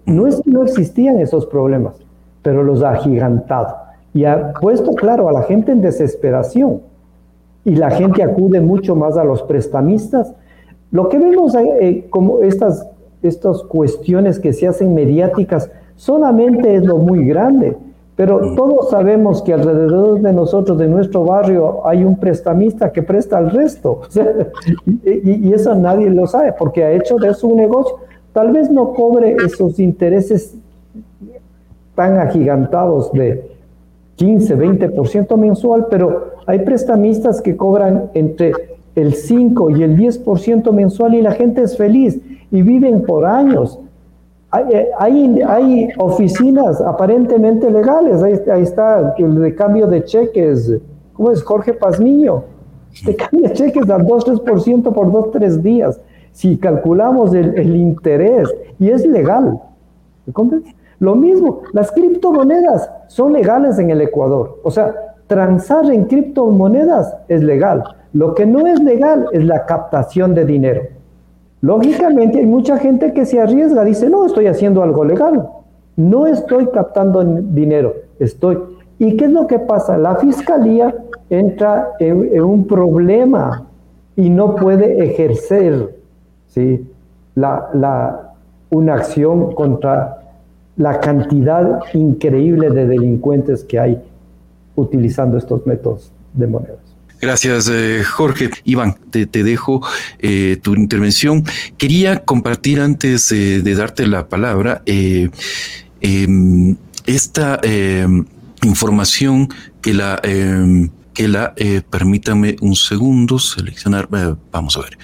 [0.05, 1.95] No es que no existían esos problemas,
[2.43, 3.75] pero los ha agigantado
[4.13, 6.81] y ha puesto, claro, a la gente en desesperación
[7.65, 10.35] y la gente acude mucho más a los prestamistas.
[10.91, 12.87] Lo que vemos eh, eh, como estas,
[13.23, 17.75] estas cuestiones que se hacen mediáticas solamente es lo muy grande,
[18.17, 23.37] pero todos sabemos que alrededor de nosotros, de nuestro barrio, hay un prestamista que presta
[23.37, 24.01] al resto.
[25.05, 27.97] y, y, eso nadie lo sabe porque ha hecho de un negocio.
[28.33, 30.55] Tal vez no cobre esos intereses
[31.93, 33.51] tan agigantados de
[34.15, 38.51] 15, 20% mensual, pero hay prestamistas que cobran entre
[38.95, 43.79] el 5 y el 10% mensual y la gente es feliz y viven por años.
[44.49, 44.89] Hay, eh,
[45.45, 50.73] hay, oficinas aparentemente legales, ahí, está el de cambio de cheques,
[51.13, 51.43] ¿cómo es?
[51.43, 52.43] Jorge Pazmiño,
[53.05, 55.99] te cambia cheques al 2-3% por 2-3 días.
[56.31, 58.47] Si calculamos el, el, interés,
[58.79, 59.59] y es legal.
[60.99, 64.59] Lo mismo, las criptomonedas son legales en el Ecuador.
[64.63, 64.95] O sea,
[65.27, 67.83] transar en criptomonedas es legal.
[68.13, 70.96] Lo que no es legal es la captación de dinero.
[71.61, 75.49] Lógicamente hay mucha gente que se arriesga, dice, no, estoy haciendo algo legal.
[75.95, 78.59] No estoy captando dinero, estoy...
[78.99, 79.97] ¿Y qué es lo que pasa?
[79.97, 80.93] La fiscalía
[81.29, 83.67] entra en, un problema
[84.15, 85.95] y no puede ejercer
[86.47, 86.87] ¿sí?
[87.35, 88.33] la,
[88.69, 90.23] una acción contra
[90.77, 94.01] la cantidad increíble de delincuentes que hay
[94.75, 96.86] utilizando estos métodos de monedas.
[97.19, 98.49] Gracias, eh, Jorge.
[98.63, 99.81] Iván, te, dejo
[100.19, 101.43] eh, tu intervención.
[101.77, 105.29] Quería compartir antes de darte la palabra eh,
[106.01, 106.75] em,
[107.05, 108.25] esta em,
[108.63, 109.49] información
[109.81, 114.99] que la em, que la, eh, permítanme un segundo, seleccionar, eh, vamos a ver,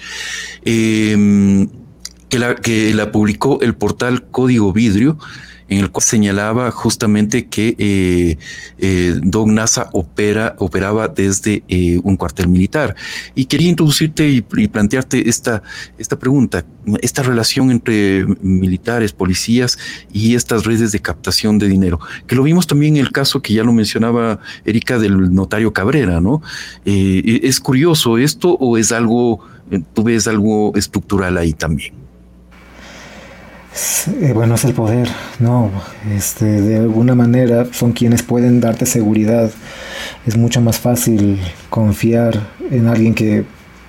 [0.62, 5.18] que, la, que la publicó el portal Código Vidrio
[5.68, 8.38] en el cual señalaba justamente que eh,
[8.78, 12.94] eh, Don NASA opera, operaba desde eh, un cuartel militar.
[13.34, 15.62] Y quería introducirte y, plantearte esta,
[15.98, 16.64] esta pregunta,
[17.00, 19.78] esta relación entre militares, policías
[20.12, 23.54] y estas redes de captación de dinero, que lo vimos también en el caso que
[23.54, 26.42] ya lo mencionaba Erika del notario Cabrera, ¿no?
[26.84, 29.40] ¿Es curioso esto o es algo,
[29.94, 32.03] tú ves algo estructural ahí también?
[34.20, 35.08] Eh, bueno, es el poder,
[35.40, 35.70] ¿no?
[36.14, 39.50] Este, de alguna manera son quienes pueden darte seguridad.
[40.26, 42.38] Es mucho más fácil confiar
[42.70, 43.44] en alguien que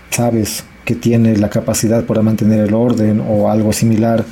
[0.09, 4.25] sabes que tiene la capacidad para mantener el orden o algo similar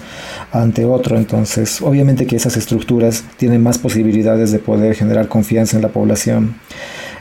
[0.52, 1.18] ante otro.
[1.18, 6.56] Entonces, obviamente que esas estructuras tienen más posibilidades de poder generar confianza en la población.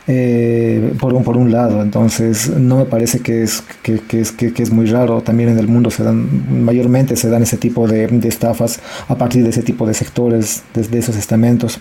[0.08, 1.80] Eh, por, un, por un lado.
[1.82, 5.20] Entonces, no me parece que es, que, es, que, es muy raro.
[5.22, 9.44] También en el mundo se dan, mayormente se dan ese tipo de, estafas a partir
[9.44, 11.80] de ese tipo de sectores, desde esos estamentos.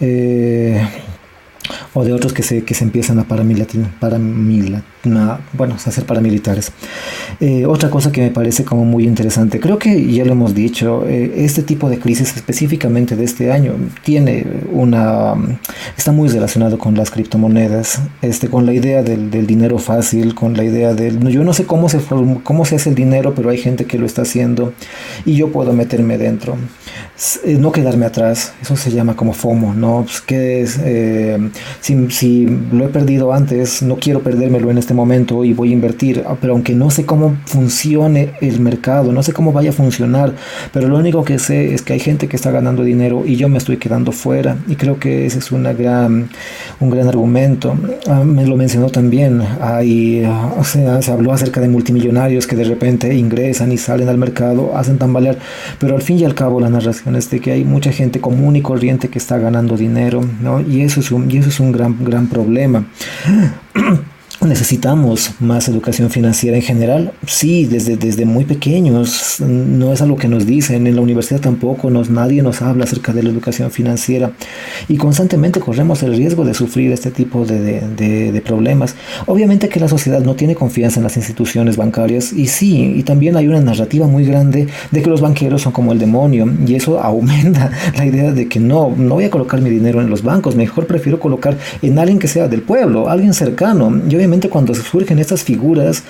[0.00, 0.80] Eh,
[1.94, 4.82] o de otros que se, que se empiezan a paramilitar, paramilitar
[5.52, 6.72] bueno, hacer paramilitares.
[7.40, 11.04] Eh, otra cosa que me parece como muy interesante, creo que ya lo hemos dicho,
[11.06, 15.34] eh, este tipo de crisis específicamente de este año tiene una,
[15.96, 20.56] está muy relacionado con las criptomonedas, este, con la idea del, del dinero fácil, con
[20.56, 22.00] la idea del, yo no sé cómo se,
[22.42, 24.72] cómo se hace el dinero, pero hay gente que lo está haciendo
[25.24, 26.56] y yo puedo meterme dentro,
[27.44, 30.04] eh, no quedarme atrás, eso se llama como FOMO, ¿no?
[30.04, 30.78] Pues, que es,
[31.80, 35.72] si, si lo he perdido antes, no quiero perdérmelo en este momento y voy a
[35.72, 39.72] invertir, ah, pero aunque no sé cómo funcione el mercado, no sé cómo vaya a
[39.72, 40.32] funcionar,
[40.72, 43.48] pero lo único que sé es que hay gente que está ganando dinero y yo
[43.48, 46.28] me estoy quedando fuera y creo que ese es una gran,
[46.80, 47.74] un gran argumento.
[48.08, 52.56] Ah, me lo mencionó también, hay, ah, o sea, se habló acerca de multimillonarios que
[52.56, 55.38] de repente ingresan y salen al mercado, hacen tambalear,
[55.78, 58.56] pero al fin y al cabo la narración es de que hay mucha gente común
[58.56, 60.60] y corriente que está ganando dinero, ¿no?
[60.60, 62.84] Y eso es un, eso es un gran, gran problema.
[64.46, 67.12] necesitamos más educación financiera en general.
[67.26, 69.40] Sí, desde, desde muy pequeños.
[69.40, 70.86] No es algo que nos dicen.
[70.86, 74.32] En la universidad tampoco nos, nadie nos habla acerca de la educación financiera.
[74.88, 78.94] Y constantemente corremos el riesgo de sufrir este tipo de, de, problemas.
[79.26, 82.32] Obviamente que la sociedad no tiene confianza en las instituciones bancarias.
[82.32, 85.92] Y sí, y también hay una narrativa muy grande de que los banqueros son como
[85.92, 86.48] el demonio.
[86.66, 90.10] Y eso aumenta la idea de que no, no voy a colocar mi dinero en
[90.10, 90.54] los bancos.
[90.56, 94.00] Mejor prefiero colocar en alguien que sea del pueblo, alguien cercano.
[94.08, 96.02] Y obviamente cuando surgen estas figuras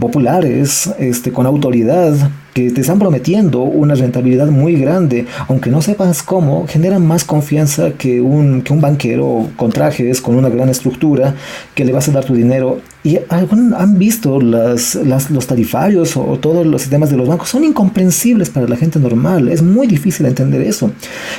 [0.00, 2.14] populares este, con autoridad
[2.54, 7.90] que te están prometiendo una rentabilidad muy grande, aunque no sepas cómo, generan más confianza
[7.98, 11.34] que un, que un banquero con trajes, con una gran estructura,
[11.74, 12.80] que le vas a dar tu dinero.
[13.02, 18.48] Y han visto las, los tarifarios o, todos los sistemas de los bancos, son incomprensibles
[18.48, 20.90] para la gente normal, es muy difícil entender eso.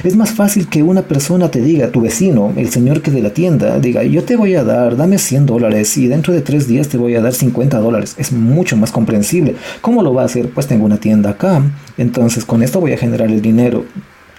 [0.04, 3.32] Es más fácil que una persona te diga, tu vecino, el señor que de la
[3.32, 6.90] tienda, diga, yo te voy a dar, dame 100 dólares y dentro de tres días
[6.90, 8.16] te voy a dar 50 dólares.
[8.20, 9.56] Es mucho más comprensible.
[9.82, 10.50] ¿Cómo lo va a hacer?
[10.50, 11.62] Pues tengo una tienda acá,
[12.00, 13.86] entonces con esto voy a generar el dinero.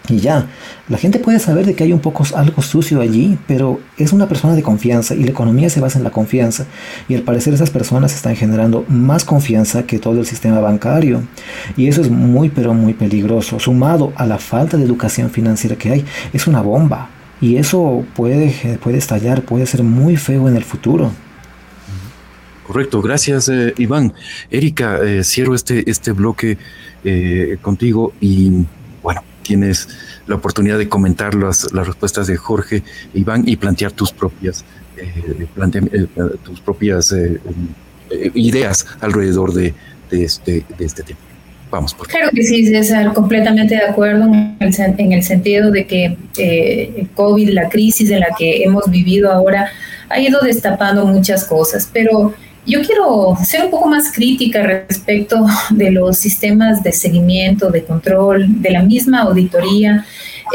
[0.09, 0.46] Y ya,
[0.88, 4.26] la gente puede saber de que hay un poco algo sucio allí, pero es una
[4.26, 6.66] persona de confianza y la economía se basa en la confianza.
[7.09, 11.22] Y al parecer esas personas están generando más confianza que todo el sistema bancario.
[11.76, 13.61] Y eso es muy pero muy peligroso.
[13.61, 17.11] Sumado a la falta de educación financiera que hay, es una bomba.
[17.40, 21.12] Y eso puede, puede estallar, puede ser muy feo en el futuro.
[22.66, 24.12] Correcto, gracias eh, Iván.
[24.50, 26.59] Erika, eh, cierro este, este bloque
[27.05, 28.64] eh, contigo y
[29.05, 29.88] bueno, tienes
[30.26, 32.83] la oportunidad de comentar las, las respuestas de Jorge
[33.14, 34.64] Iván y plantear tus propias,
[36.42, 37.14] tus propias
[38.35, 39.72] ideas alrededor de,
[40.11, 41.20] este, de este tema.
[41.70, 45.87] Vamos, por Claro que sí, César, completamente de acuerdo en el, en el sentido de
[45.87, 49.70] que el COVID, la crisis en la que hemos vivido ahora,
[50.09, 52.35] ha ido destapando muchas cosas, pero
[52.66, 58.61] yo quiero ser un poco más crítica respecto de los sistemas de seguimiento, de control,
[58.61, 60.05] de la misma auditoría,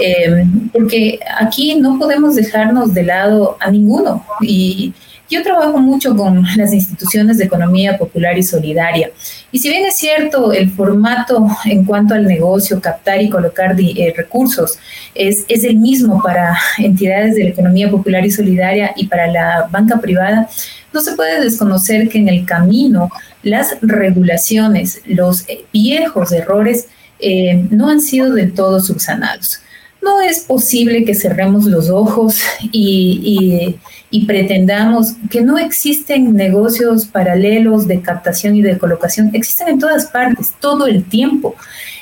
[0.02, 4.25] eh, porque aquí no podemos dejarnos de lado a ninguno.
[4.42, 4.94] Y
[5.31, 9.12] yo trabajo mucho con las instituciones de economía popular y solidaria.
[9.50, 14.13] Y si bien es cierto, el formato en cuanto al negocio, captar y colocar eh,
[14.15, 14.77] recursos
[15.15, 19.67] es, es el mismo para entidades de la economía popular y solidaria y para la
[19.71, 20.50] banca privada,
[20.94, 23.10] no se puede desconocer que en el camino
[23.44, 26.87] las regulaciones, los viejos errores,
[27.19, 29.60] eh, no han sido del todo subsanados.
[30.02, 33.77] no es posible que cerremos los ojos y,
[34.25, 39.31] pretendamos que no existen negocios paralelos de captación y de colocación.
[39.33, 41.56] Existen en todas partes, todo el tiempo.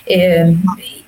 [0.05, 0.55] Eh,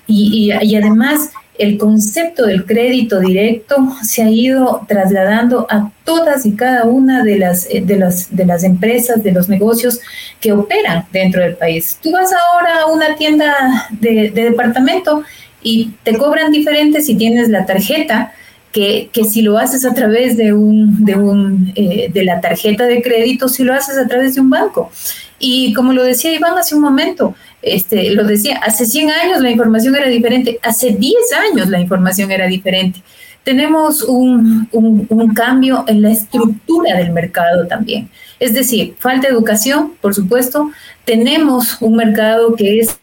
[0.06, 6.84] y, además el concepto del crédito directo se ha ido trasladando a todas y cada
[6.84, 10.00] una de las, eh, de las, de las empresas, de los negocios
[10.40, 11.98] que operan dentro del país.
[12.02, 15.24] Tú vas ahora a una tienda de, departamento
[15.62, 18.32] y te cobran diferente si tienes la tarjeta.
[18.72, 22.86] Que, que, si lo haces a través de un, de un eh, de la tarjeta
[22.86, 24.90] de crédito, si lo haces a través de un banco.
[25.38, 29.50] Y como lo decía Iván hace un momento, este, lo decía, hace 100 años la
[29.50, 31.14] información era diferente, hace 10
[31.50, 33.02] años la información era diferente.
[33.44, 38.08] Tenemos un, un, cambio en la estructura del mercado también.
[38.38, 40.70] Es decir, falta educación, por supuesto.
[41.04, 43.00] Tenemos un mercado que es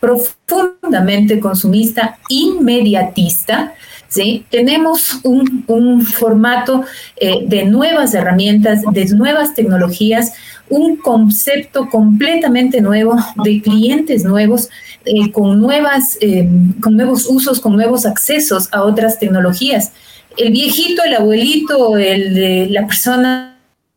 [0.00, 3.74] profundamente consumista, inmediatista,
[4.08, 4.44] ¿sí?
[4.50, 6.84] Tenemos un, un formato
[7.16, 10.32] eh, de nuevas herramientas, de nuevas tecnologías,
[10.68, 14.68] un concepto completamente nuevo de clientes nuevos,
[15.04, 16.48] eh, con, nuevas, eh,
[16.80, 19.92] con nuevos usos, con nuevos accesos a otras tecnologías.
[20.36, 23.51] El viejito, el abuelito, el, la persona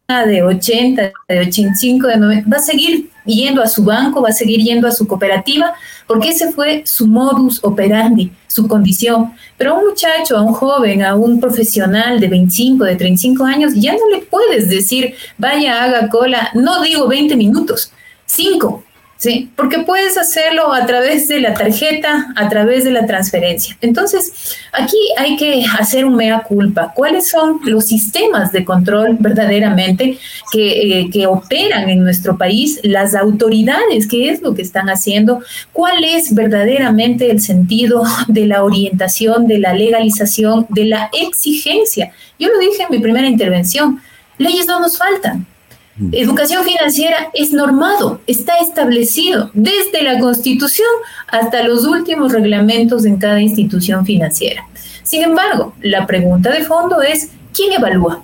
[0.07, 4.33] de 80, de 85, de 90, va a seguir yendo a su banco, va a
[4.33, 5.73] seguir yendo a su cooperativa,
[6.05, 9.33] porque ese fue su modus operandi, su condición.
[9.57, 13.73] Pero a un muchacho, a un joven, a un profesional de 25, de 35 años,
[13.75, 17.91] ya no le puedes decir, vaya, haga cola, no digo 20 minutos,
[18.27, 18.83] 5,
[19.17, 19.49] ¿sí?
[19.55, 23.77] Porque puedes hacerlo a través de la tarjeta, a través de la transferencia.
[23.81, 26.91] Entonces, aquí hay que hacer un mea culpa.
[26.95, 30.17] ¿Cuáles son los sistemas de control verdaderamente
[30.51, 32.79] que, eh, que operan en nuestro país?
[32.83, 35.41] Las autoridades, ¿qué es lo que están haciendo?
[35.71, 42.11] ¿Cuál es verdaderamente el sentido de la orientación, de la legalización, de la exigencia?
[42.37, 44.01] Yo lo dije en mi primera intervención.
[44.37, 45.45] Leyes no nos faltan.
[46.11, 50.89] Educación financiera es normado, está establecido desde la Constitución
[51.27, 54.67] hasta los últimos reglamentos en cada institución financiera.
[55.03, 58.21] Sin embargo, la pregunta de fondo es, ¿quién evalúa?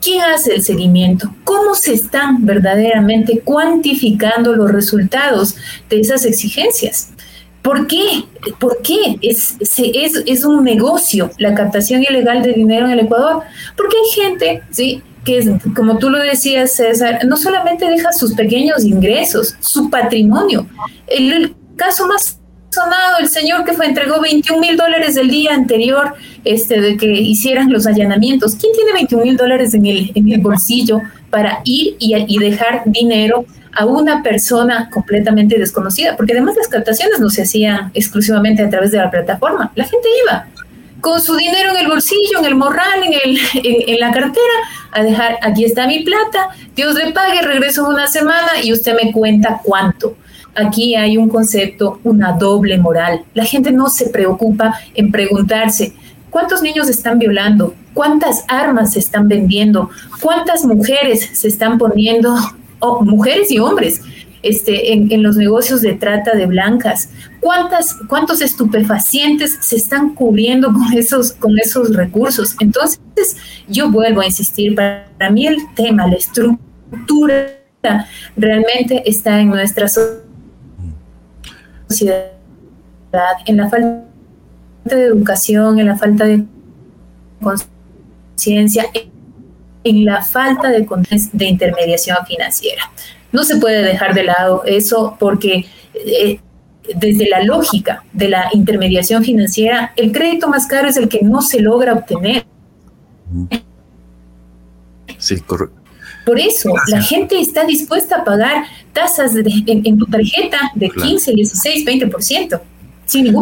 [0.00, 1.34] ¿Quién hace el seguimiento?
[1.44, 5.56] ¿Cómo se están verdaderamente cuantificando los resultados
[5.90, 7.10] de esas exigencias?
[7.60, 8.24] ¿Por qué?
[8.58, 13.42] ¿Por qué es, es, es un negocio la captación ilegal de dinero en el Ecuador?
[13.76, 15.02] Porque hay gente, ¿sí?
[15.24, 20.66] Que, como tú lo decías, César, no solamente deja sus pequeños ingresos, su patrimonio.
[21.06, 22.38] El, caso más
[22.70, 26.14] sonado, el señor que fue entregó 21 mil dólares el día anterior
[26.44, 28.54] este, de que hicieran los allanamientos.
[28.54, 31.00] ¿Quién tiene 21 mil dólares en el, en el bolsillo
[31.30, 33.44] para ir y, y dejar dinero
[33.74, 36.16] a una persona completamente desconocida?
[36.16, 39.72] Porque además las captaciones no se hacían exclusivamente a través de la plataforma.
[39.74, 40.46] La gente iba
[41.02, 43.38] con su dinero en el bolsillo, en el morral, en, el,
[43.88, 44.54] en, la cartera,
[44.92, 48.94] a dejar, aquí está mi plata, Dios le pague, regreso en una semana y usted
[48.94, 50.16] me cuenta cuánto.
[50.54, 53.24] Aquí hay un concepto, una doble moral.
[53.34, 55.92] La gente no se preocupa en preguntarse,
[56.30, 57.74] ¿cuántos niños están violando?
[57.94, 59.90] ¿Cuántas armas se están vendiendo?
[60.20, 62.34] ¿Cuántas mujeres se están poniendo?
[63.02, 64.00] mujeres y hombres
[64.42, 67.10] este, en, los negocios de trata de blancas.
[67.42, 72.54] ¿Cuántas, ¿Cuántos estupefacientes se están cubriendo con esos, con esos recursos?
[72.60, 73.36] Entonces,
[73.66, 77.48] yo vuelvo a insistir, para, mí el tema, la estructura,
[78.36, 79.88] realmente está en nuestra
[81.88, 82.30] sociedad,
[83.44, 84.04] en la falta
[84.84, 86.44] de educación, en la falta de
[87.42, 88.84] conciencia,
[89.82, 90.86] en la falta de,
[91.32, 92.84] de intermediación financiera.
[93.32, 96.38] No se puede dejar de lado eso porque eh,
[96.96, 101.42] desde la lógica de la intermediación financiera, el crédito más caro es el que no
[101.42, 102.44] se logra obtener.
[105.18, 105.80] Sí, correcto.
[106.24, 111.84] Por eso, la gente está dispuesta a pagar tasas en, tu tarjeta de 15, 16,
[111.84, 112.60] 20%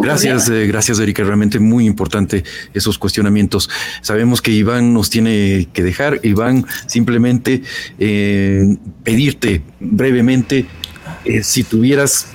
[0.01, 1.23] gracias, eh, gracias, Erika.
[1.23, 3.69] Realmente muy importante esos cuestionamientos.
[4.01, 6.19] Sabemos que Iván nos tiene que dejar.
[6.23, 7.61] Iván, simplemente
[7.99, 10.65] eh, pedirte brevemente
[11.25, 12.27] eh, si tuvieras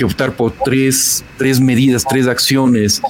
[0.00, 3.02] que optar por tres, tres medidas, tres acciones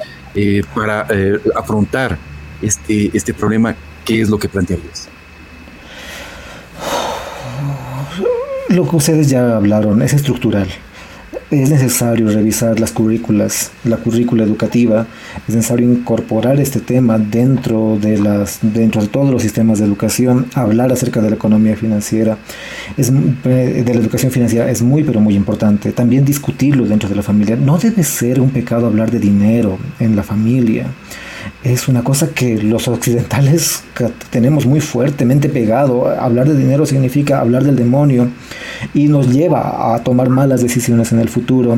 [0.74, 1.06] para
[1.54, 2.18] afrontar
[2.60, 5.08] este, este problema, ¿qué es lo que plantearías?
[8.68, 10.66] Lo que ustedes ya hablaron es estructural
[11.50, 15.06] es necesario revisar las currículas, la currícula educativa,
[15.48, 20.46] es necesario incorporar este tema dentro de, las, dentro de todos los sistemas de educación,
[20.54, 22.38] hablar acerca de la economía financiera,
[22.96, 23.10] es,
[23.44, 25.92] eh, de la educación financiera es muy pero muy importante.
[25.92, 27.56] También discutirlo dentro de la familia.
[27.56, 30.86] No debe ser un pecado hablar de dinero en la familia
[31.62, 33.82] es una cosa que los occidentales
[34.30, 36.08] tenemos muy fuertemente pegado.
[36.08, 38.28] Hablar de dinero significa hablar del demonio
[38.94, 41.76] y nos lleva a tomar malas decisiones en el futuro.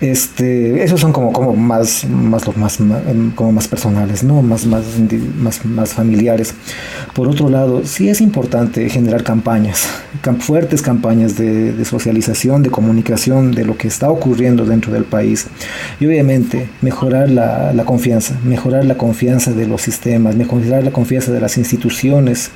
[0.00, 2.78] Este, esos son como, como más, más, más,
[3.34, 4.42] como más personales, ¿no?
[4.42, 4.84] más, más,
[5.36, 6.54] más, más familiares.
[7.12, 9.88] Por otro lado, sí es importante generar campañas,
[10.38, 15.48] fuertes campañas de, de socialización, de comunicación de lo que está ocurriendo dentro del país.
[15.98, 21.32] Y obviamente mejorar la, la confianza, mejorar la confianza de los sistemas, mejorar la confianza
[21.32, 22.50] de las instituciones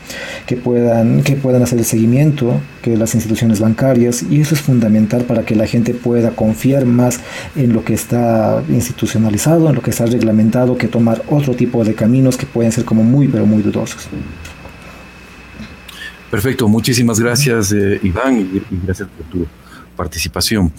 [0.46, 5.24] que puedan, que puedan hacer el seguimiento, que las instituciones bancarias, y eso es fundamental
[5.24, 7.18] para que la gente pueda confiar más
[7.56, 11.94] en lo que está institucionalizado, en lo que está reglamentado, que tomar otro tipo de
[11.94, 14.06] caminos que pueden ser como muy, pero muy dudosos.
[16.30, 19.46] Perfecto, muchísimas gracias eh, Iván y, gracias por tu
[19.96, 20.70] participación.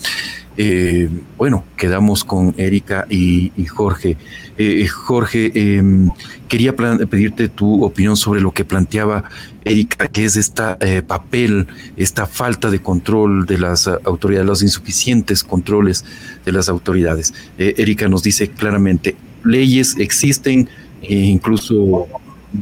[0.57, 4.17] Eh, bueno, quedamos con Erika y, Jorge.
[4.57, 6.09] Eh, Jorge, em,
[6.47, 9.25] quería pedirte tu opinión sobre lo que planteaba
[9.65, 16.05] Erika, que es este papel, esta falta de control de las autoridades, los insuficientes controles
[16.45, 17.33] de las autoridades.
[17.57, 20.69] Erika nos dice claramente, leyes existen,
[21.01, 22.07] incluso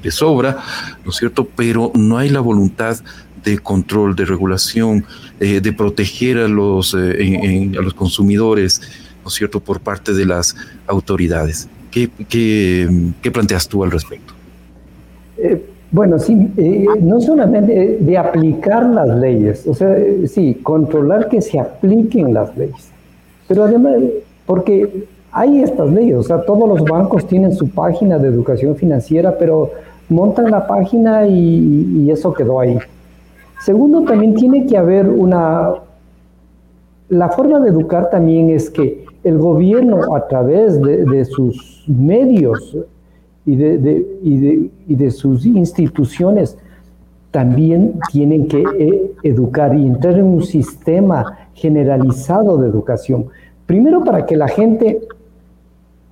[0.02, 0.58] de sobra,
[1.04, 1.48] ¿no es cierto?
[1.56, 2.98] Pero no hay la voluntad
[3.44, 5.06] de control, de regulación,
[5.40, 8.82] eh, de proteger a los, eh, a los consumidores,
[9.24, 10.56] ¿no es cierto?, por parte de las
[10.88, 11.68] autoridades.
[11.92, 14.34] ¿Qué, qué, planteas tú al respecto?
[15.38, 16.34] Eh, bueno, sí,
[17.02, 19.96] no solamente de aplicar las leyes, o sea,
[20.28, 22.90] sí, controlar que se apliquen las leyes,
[23.48, 23.98] pero además,
[24.48, 29.38] porque hay estas leyes, o sea, todos los bancos tienen su página de educación financiera,
[29.38, 29.72] pero
[30.10, 32.80] montan la página y eso quedó ahí.
[33.64, 35.76] Segundo, también tiene que haber una...
[37.08, 42.78] La forma de educar también es que el gobierno a través de, sus medios
[43.46, 46.58] y de, y de, sus instituciones
[47.32, 53.28] también tienen que eh, educar y entrar en un sistema generalizado de educación.
[53.66, 55.08] Primero para que la gente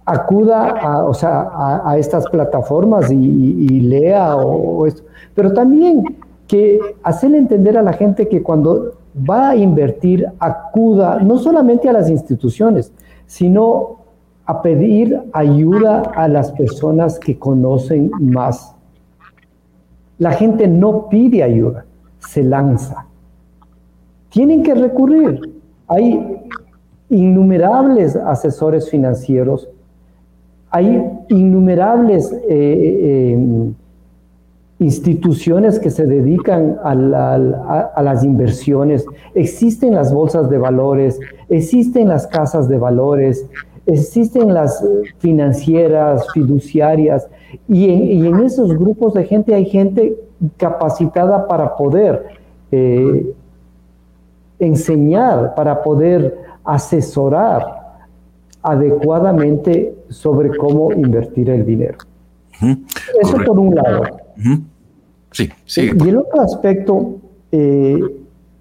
[0.06, 1.50] acuda a, o sea,
[1.84, 5.04] a, estas plataformas y, lea o, esto,
[5.36, 6.04] pero también
[6.52, 11.94] que hacerle entender a la gente que cuando va a invertir acuda no solamente a
[11.94, 12.92] las instituciones,
[13.26, 14.00] sino
[14.46, 18.76] a pedir ayuda a las personas que conocen más.
[20.18, 21.86] La gente no pide ayuda,
[22.20, 23.06] se lanza.
[24.28, 25.40] Tienen que recurrir.
[25.88, 26.38] Hay
[27.08, 29.70] innumerables asesores financieros,
[30.70, 33.74] hay innumerables eh, eh,
[34.82, 36.96] instituciones que se dedican a,
[38.02, 39.06] las inversiones,
[39.36, 41.20] existen las bolsas de valores,
[41.50, 43.46] existen las casas de valores,
[43.86, 44.84] existen las
[45.20, 47.28] financieras, fiduciarias,
[47.68, 50.18] y en, esos grupos de gente hay gente
[50.58, 52.26] capacitada para poder
[52.72, 53.36] eh,
[54.58, 58.08] enseñar, para poder asesorar
[58.64, 62.00] adecuadamente sobre cómo invertir el dinero.
[63.22, 64.04] Eso por un lado.
[65.32, 65.90] Sí, sí.
[66.04, 67.16] Y el otro aspecto
[67.52, 68.00] eh,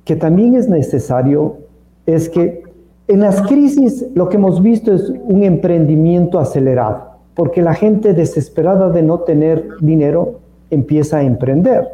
[0.04, 1.58] que también es necesario
[2.06, 2.62] es que
[3.08, 8.90] en las crisis lo que hemos visto es un emprendimiento acelerado, porque la gente desesperada
[8.90, 10.40] de no tener dinero
[10.70, 11.88] empieza a emprender.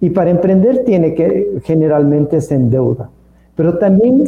[0.00, 3.10] Y para emprender tiene que generalmente se endeuda,
[3.54, 4.24] pero también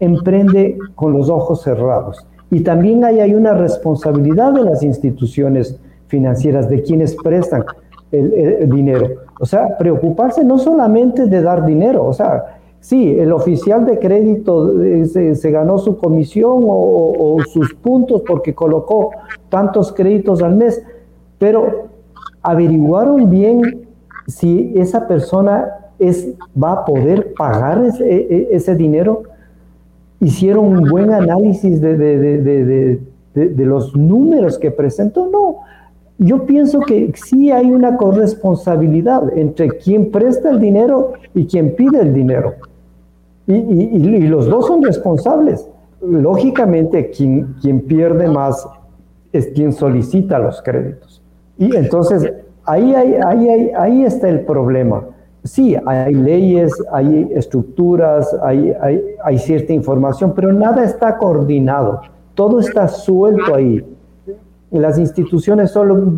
[0.00, 2.26] emprende con los ojos cerrados.
[2.50, 5.78] Y también hay una responsabilidad de las instituciones
[6.08, 7.64] financieras, de quienes prestan
[8.14, 9.08] el, dinero.
[9.40, 14.82] O sea, preocuparse no solamente de dar dinero, o sea, sí, el oficial de crédito
[14.82, 19.10] eh, se, ganó su comisión o, sus puntos porque colocó
[19.48, 20.82] tantos créditos al mes,
[21.38, 21.88] pero
[22.42, 23.86] averiguaron bien
[24.26, 26.28] si esa persona es,
[26.60, 29.24] va a poder pagar ese, e, e, dinero.
[30.20, 33.00] Hicieron un buen análisis de, de,
[33.34, 35.28] de los números que presentó.
[35.28, 35.56] No,
[36.18, 42.00] yo pienso que sí hay una corresponsabilidad entre quien presta el dinero y quien pide
[42.00, 42.54] el dinero.
[43.46, 43.98] Y,
[44.28, 45.68] los dos son responsables.
[46.00, 48.66] Lógicamente, quien, quien pierde más
[49.32, 51.22] es quien solicita los créditos.
[51.58, 52.32] Y entonces,
[52.64, 55.04] ahí, ahí, ahí, ahí está el problema.
[55.42, 58.72] sí, hay leyes, hay estructuras, hay,
[59.22, 62.00] hay, cierta información, pero nada está coordinado,
[62.34, 63.84] todo está suelto ahí.
[64.74, 66.12] Las instituciones solo,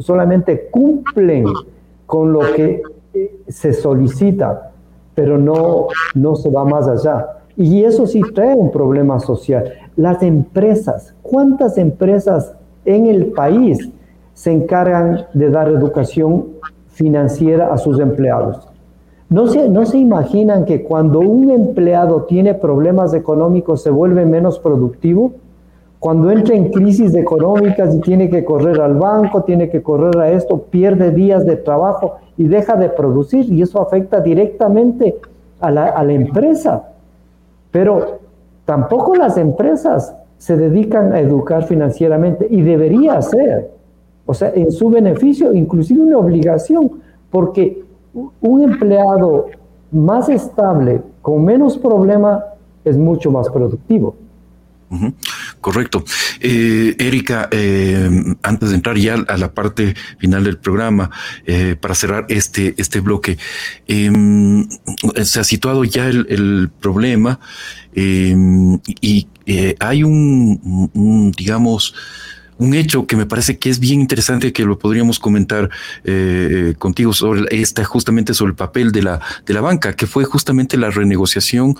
[0.00, 1.46] solamente cumplen
[2.04, 2.82] con lo que
[3.48, 4.72] se solicita,
[5.14, 7.26] pero no, no se va más allá.
[7.56, 9.72] Y eso sí trae un problema social.
[9.96, 13.90] Las empresas, ¿cuántas empresas en el país
[14.34, 16.48] se encargan de dar educación
[16.88, 18.68] financiera a sus empleados?
[19.30, 24.58] ¿No se, ¿No se imaginan que cuando un empleado tiene problemas económicos se vuelve menos
[24.58, 25.32] productivo?
[25.98, 30.30] Cuando entra en crisis económicas y tiene que correr al banco, tiene que correr a
[30.30, 35.16] esto, pierde días de trabajo y deja de producir y eso afecta directamente
[35.60, 36.90] a la, a la empresa.
[37.70, 38.18] Pero
[38.64, 43.70] tampoco las empresas se dedican a educar financieramente y debería ser,
[44.26, 46.90] o sea, en su beneficio, inclusive una obligación,
[47.30, 47.84] porque
[48.40, 49.46] un empleado
[49.90, 52.44] más estable, con menos problema,
[52.84, 54.14] es mucho más productivo.
[55.66, 56.04] Correcto.
[56.38, 58.08] Eh, Erika, eh,
[58.44, 61.10] antes de entrar ya a la parte final del programa,
[61.44, 63.36] eh, para cerrar este, este bloque,
[63.88, 64.64] em,
[65.24, 67.40] se ha situado ya el, problema
[67.96, 69.26] em, y
[69.80, 71.94] hay un digamos,
[72.58, 75.70] un hecho que me parece que es bien interesante que lo podríamos comentar
[76.04, 80.24] eh, contigo sobre esta justamente sobre el papel de la de la banca que fue
[80.24, 81.76] justamente la renegociación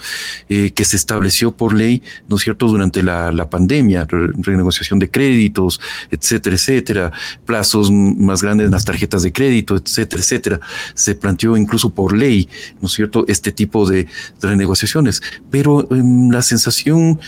[0.48, 5.10] eh, que se estableció por ley no es cierto durante la, la pandemia renegociación de
[5.10, 7.12] créditos etcétera etcétera
[7.44, 10.60] plazos más grandes en las tarjetas de crédito etcétera etcétera.
[10.94, 12.48] Se planteó incluso por ley
[12.80, 14.06] no es cierto este tipo de,
[14.40, 15.22] renegociaciones.
[15.50, 17.20] Pero em, la sensación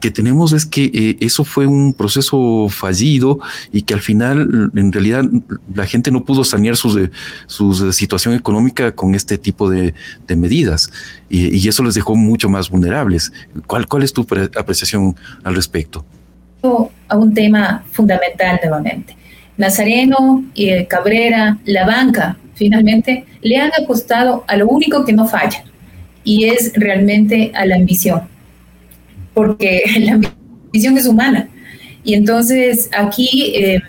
[0.00, 3.38] que tenemos es que eh, eso fue un proceso fallido
[3.72, 5.24] y que al final, en realidad,
[5.74, 7.08] la gente no pudo sanear su,
[7.46, 9.94] su situación económica con este tipo de,
[10.36, 10.90] medidas
[11.28, 13.32] y, eso les dejó mucho más vulnerables.
[13.66, 16.04] ¿Cuál, cuál es tu apreciación al respecto?
[17.08, 19.16] A un tema fundamental nuevamente.
[19.56, 25.64] Nazareno, y Cabrera, la banca, finalmente, le han apostado a lo único que no falla
[26.22, 28.35] y es realmente a la ambición
[29.36, 31.48] porque la ambición es humana.
[32.02, 33.82] Y entonces aquí, eh,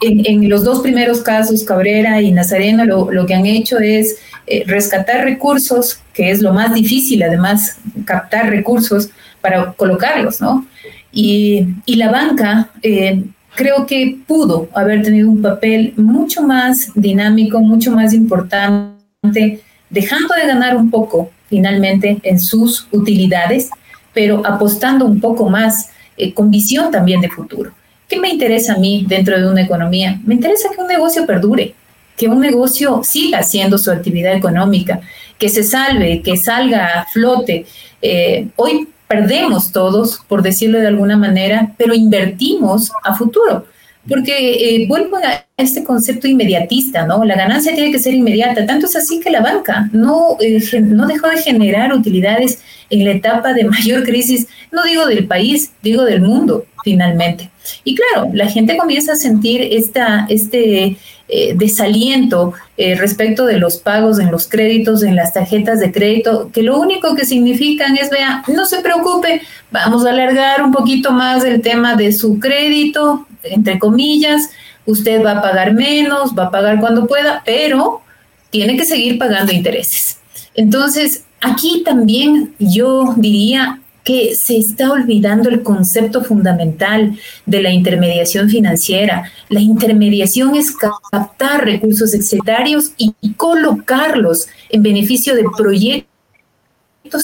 [0.00, 4.16] en, los dos primeros casos, Cabrera y Nazareno, lo, que han hecho es
[4.46, 7.76] eh, rescatar recursos, que es lo más difícil, además,
[8.06, 9.10] captar recursos
[9.42, 10.66] para colocarlos, ¿no?
[11.12, 13.22] Y, la banca eh,
[13.56, 19.60] creo que pudo haber tenido un papel mucho más dinámico, mucho más importante,
[19.90, 23.68] dejando de ganar un poco finalmente en sus utilidades
[24.12, 27.72] pero apostando un poco más eh, con visión también de futuro.
[28.08, 30.20] ¿Qué me interesa a mí dentro de una economía?
[30.24, 31.74] Me interesa que un negocio perdure,
[32.16, 35.00] que un negocio siga haciendo su actividad económica,
[35.38, 37.66] que se salve, que salga a flote.
[38.02, 43.66] Eh, hoy perdemos todos, por decirlo de alguna manera, pero invertimos a futuro.
[44.08, 44.32] Porque
[44.74, 47.24] eh, vuelvo a este concepto inmediatista, ¿no?
[47.24, 48.66] La ganancia tiene que ser inmediata.
[48.66, 53.12] Tanto es así que la banca no, eh, no dejó de generar utilidades en la
[53.12, 57.50] etapa de mayor crisis, no digo del país, digo del mundo, finalmente.
[57.84, 60.96] Y claro, la gente comienza a sentir esta, este
[61.28, 66.50] eh, desaliento eh, respecto de los pagos en los créditos, en las tarjetas de crédito,
[66.52, 71.12] que lo único que significan es, vea, no se preocupe, vamos a alargar un poquito
[71.12, 74.50] más el tema de su crédito, entre comillas,
[74.86, 78.02] usted va a pagar menos, va a pagar cuando pueda, pero
[78.50, 80.18] tiene que seguir pagando intereses.
[80.54, 88.48] Entonces, aquí también yo diría, que se está olvidando el concepto fundamental de la intermediación
[88.48, 89.30] financiera.
[89.48, 96.06] La intermediación es captar recursos excedarios y colocarlos en beneficio de proyectos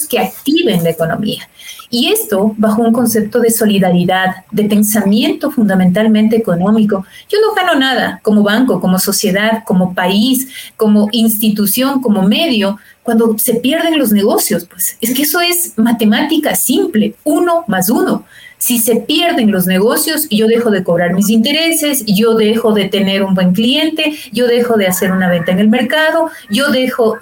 [0.07, 1.49] que activen la economía.
[1.89, 7.05] Y esto bajo un concepto de solidaridad, de pensamiento fundamentalmente económico.
[7.29, 13.37] Yo no gano nada como banco, como sociedad, como país, como institución, como medio, cuando
[13.37, 14.65] se pierden los negocios.
[14.65, 18.25] Pues es que eso es matemática simple, uno más uno.
[18.57, 23.23] Si se pierden los negocios, yo dejo de cobrar mis intereses, yo dejo de tener
[23.23, 27.17] un buen cliente, yo dejo de hacer una venta en el mercado, yo dejo,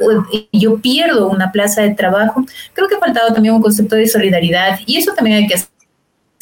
[0.51, 2.45] yo pierdo una plaza de trabajo.
[2.73, 5.74] Creo que ha faltado también un concepto de solidaridad y eso también hay que hacer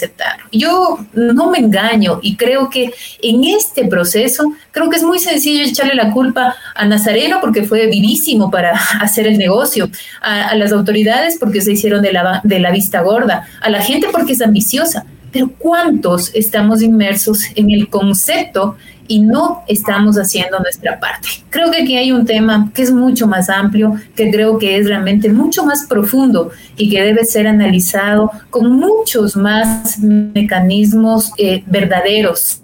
[0.04, 0.38] aceptar.
[0.52, 5.64] Yo no me engaño y creo que en este proceso, creo que es muy sencillo
[5.64, 9.90] echarle la culpa a Nazareno porque fue vivísimo para hacer el negocio,
[10.22, 14.08] a, las autoridades porque se hicieron de la, de la vista gorda, a la gente
[14.12, 15.06] porque es ambiciosa.
[15.34, 18.78] Pero ¿cuántos estamos inmersos en el concepto
[19.08, 21.28] y no estamos haciendo nuestra parte.
[21.50, 24.88] Creo que aquí hay un tema que es mucho más amplio, que creo que es
[24.88, 32.62] realmente mucho más profundo y que debe ser analizado con muchos más mecanismos eh, verdaderos.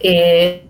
[0.00, 0.64] Eh,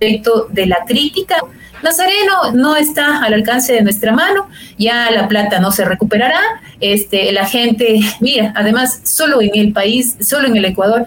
[0.00, 1.36] respecto de la crítica
[1.82, 4.48] Nazareno no está al alcance de nuestra mano,
[4.78, 6.40] ya la plata no se recuperará,
[6.80, 11.06] este, la gente, mira, además solo en el país, solo en el Ecuador,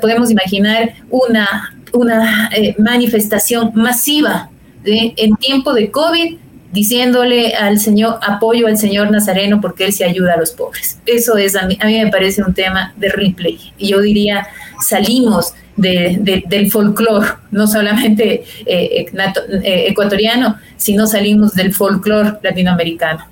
[0.00, 4.48] podemos imaginar una, una eh, manifestación masiva
[4.82, 6.36] de, en tiempo de COVID
[6.72, 10.98] diciéndole al señor, apoyo al señor Nazareno porque él se ayuda a los pobres.
[11.06, 13.58] Eso es, a mí, a mí me parece un tema de replay.
[13.78, 14.46] Y yo diría,
[14.80, 23.26] salimos del folclore, no solamente eh, eh, ecuatoriano, sino salimos del folclore latinoamericano.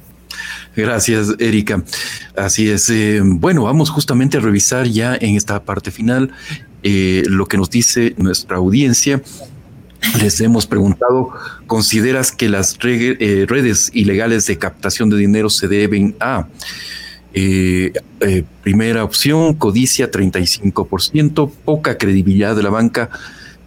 [0.76, 1.82] Gracias, Erika.
[2.36, 2.90] Así es.
[2.90, 6.32] Eh, bueno, vamos justamente a revisar ya en esta parte final
[6.82, 9.22] lo que nos dice nuestra audiencia.
[10.20, 11.30] Les hemos preguntado,
[11.66, 16.46] ¿consideras que las redes ilegales de captación de dinero se deben a
[17.36, 23.10] eh, eh, primera opción, codicia 35%, poca credibilidad de la banca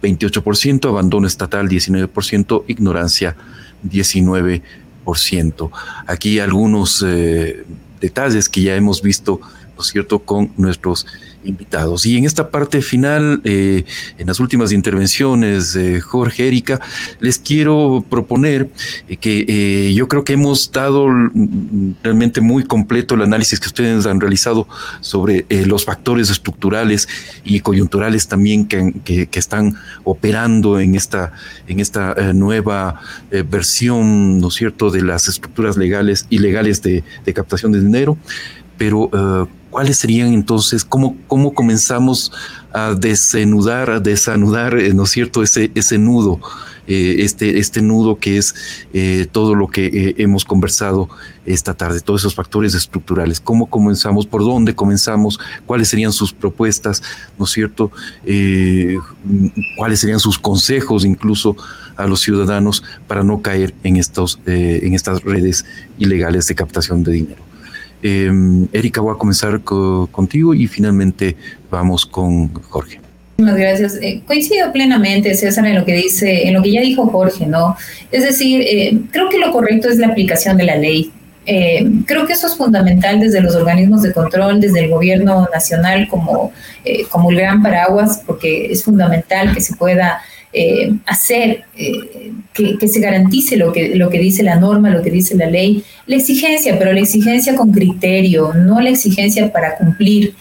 [0.02, 3.36] 28%, abandono estatal 19%, ignorancia
[3.84, 5.70] 19%.
[6.06, 7.64] Aquí algunos eh,
[8.00, 9.38] detalles que ya hemos visto,
[9.76, 11.06] ¿no es cierto?, con nuestros
[11.44, 12.04] invitados.
[12.06, 13.84] Y en esta parte final, eh,
[14.18, 16.80] en las últimas intervenciones de Jorge Erika,
[17.20, 18.68] les quiero proponer
[19.08, 21.08] eh, que eh, yo creo que hemos dado
[22.02, 24.66] realmente muy completo el análisis que ustedes han realizado
[25.00, 27.08] sobre los factores estructurales
[27.44, 31.32] y coyunturales también que, que, están operando en esta,
[31.68, 37.02] en esta nueva versión, ¿no es cierto?, de las estructuras legales y legales de
[37.34, 38.18] captación de dinero.
[38.76, 39.10] Pero
[39.70, 42.32] ¿Cuáles serían entonces, cómo, cómo comenzamos
[42.72, 46.40] a desenudar, a desanudar, eh, ¿no es cierto?, ese, ese nudo,
[46.86, 48.54] eh, este, este nudo que es
[48.94, 51.10] eh, todo lo que hemos conversado
[51.44, 53.40] esta tarde, todos esos factores estructurales.
[53.40, 54.26] ¿Cómo comenzamos?
[54.26, 55.38] ¿Por dónde comenzamos?
[55.66, 57.02] ¿Cuáles serían sus propuestas?
[57.38, 57.90] ¿No es cierto?
[59.76, 61.56] ¿Cuáles serían sus consejos incluso
[61.96, 65.64] a los ciudadanos para no caer en, estos, en estas redes
[65.98, 67.47] ilegales de captación de dinero?
[68.02, 68.30] Eh,
[68.72, 71.36] Erika, voy a comenzar contigo y finalmente
[71.70, 73.00] vamos con Jorge.
[73.38, 73.98] Muchas gracias.
[74.02, 77.76] Eh, coincido plenamente, César, en lo que dice, en lo que ya dijo Jorge, ¿no?
[78.10, 81.12] Es decir, eh, creo que lo correcto es la aplicación de la ley.
[81.46, 86.08] Eh, creo que eso es fundamental desde los organismos de control, desde el gobierno nacional
[86.08, 86.52] como,
[87.10, 90.20] como el gran paraguas, porque es fundamental que se pueda
[90.50, 95.10] eh, hacer eh, que, se garantice lo que, lo que dice la norma, lo que
[95.10, 100.34] dice la ley, la exigencia, pero la exigencia con criterio, no la exigencia para cumplir.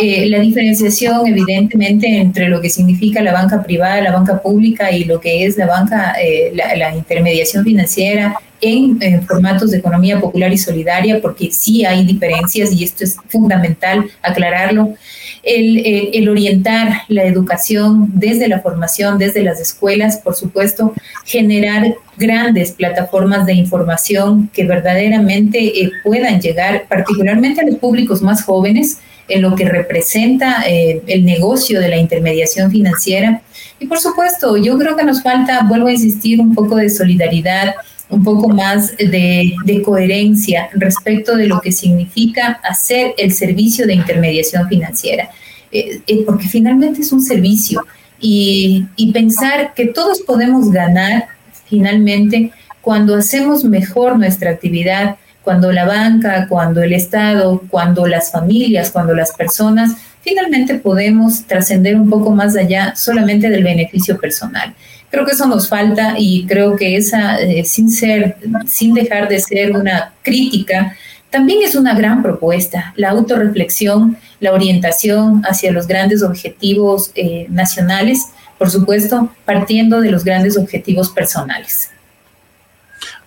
[0.00, 5.02] Eh, la diferenciación, evidentemente, entre lo que significa la banca privada, la banca pública y
[5.02, 6.14] lo que es la banca,
[6.54, 12.84] la, intermediación financiera en, formatos de economía popular y solidaria, porque sí hay diferencias y
[12.84, 14.94] esto es fundamental aclararlo
[15.42, 20.92] el, orientar la educación desde la formación, desde las escuelas, por supuesto,
[21.24, 28.44] generar grandes plataformas de información que verdaderamente eh, puedan llegar particularmente a los públicos más
[28.44, 33.42] jóvenes en lo que representa eh, el negocio de la intermediación financiera.
[33.78, 37.74] Y por supuesto, yo creo que nos falta, vuelvo a insistir, un poco de solidaridad,
[38.10, 39.54] un poco más de,
[39.84, 45.30] coherencia respecto de lo que significa hacer el servicio de intermediación financiera,
[45.72, 47.84] eh, eh, porque finalmente es un servicio
[48.20, 51.28] y, y pensar que todos podemos ganar
[51.68, 58.90] finalmente cuando hacemos mejor nuestra actividad, cuando la banca, cuando el Estado, cuando las familias,
[58.90, 59.92] cuando las personas,
[60.22, 64.74] finalmente podemos trascender un poco más allá solamente del beneficio personal.
[65.10, 68.36] Creo que eso nos falta y creo que esa, eh, sin ser,
[68.66, 70.96] sin dejar de ser una crítica,
[71.30, 78.26] también es una gran propuesta, la autorreflexión, la orientación hacia los grandes objetivos eh, nacionales,
[78.58, 81.90] por supuesto, partiendo de los grandes objetivos personales.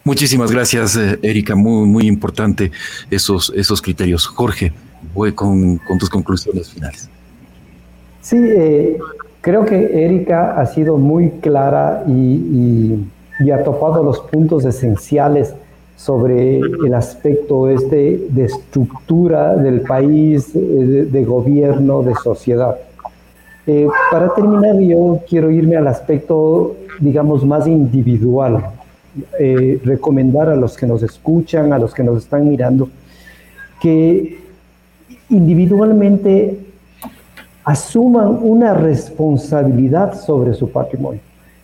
[0.03, 1.55] Muchísimas gracias, eh, Erika.
[1.55, 2.71] Muy, muy importante
[3.09, 4.27] esos, esos criterios.
[4.27, 4.73] Jorge,
[5.13, 7.09] voy con, con tus conclusiones finales.
[8.21, 8.97] Sí, eh,
[9.43, 12.97] Creo que Erika ha sido muy clara y,
[13.51, 15.53] ha topado los puntos esenciales
[15.97, 22.77] sobre el aspecto este de estructura del país, de, gobierno, de sociedad.
[23.67, 28.63] Eh, para terminar, yo quiero irme al aspecto, digamos, más individual.
[29.37, 32.87] Eh, recomendar a los que nos escuchan, a los que nos están mirando,
[33.81, 34.39] que
[35.29, 36.72] individualmente
[37.63, 41.21] asuman una responsabilidad sobre su patrimonio,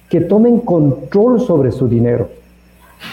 [0.09, 2.29] que tomen control sobre su dinero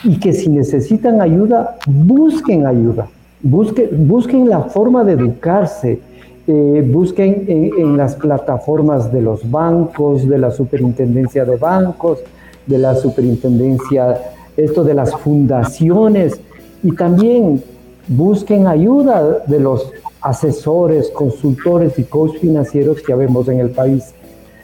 [0.05, 3.09] y que si necesitan ayuda, busquen ayuda,
[3.43, 6.01] busquen, la forma de educarse,
[6.47, 12.21] eh, busquen en, las plataformas de los bancos, de la superintendencia de bancos,
[12.67, 14.19] de la superintendencia,
[14.57, 16.41] esto de las fundaciones,
[16.83, 17.63] y también
[18.09, 19.93] busquen ayuda de los
[20.27, 24.13] asesores, consultores y coach financieros que vemos en el país.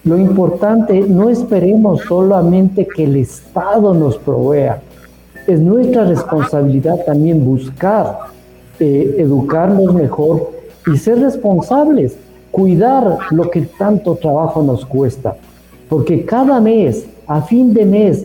[0.05, 4.83] Lo importante, no esperemos solamente que el Estado nos provea.
[5.47, 8.19] Es nuestra responsabilidad también buscar
[8.81, 10.51] eh, educarnos mejor
[10.93, 12.17] y ser responsables,
[12.51, 15.37] cuidar lo que tanto trabajo nos cuesta.
[15.89, 18.25] Porque cada mes, a fin de mes,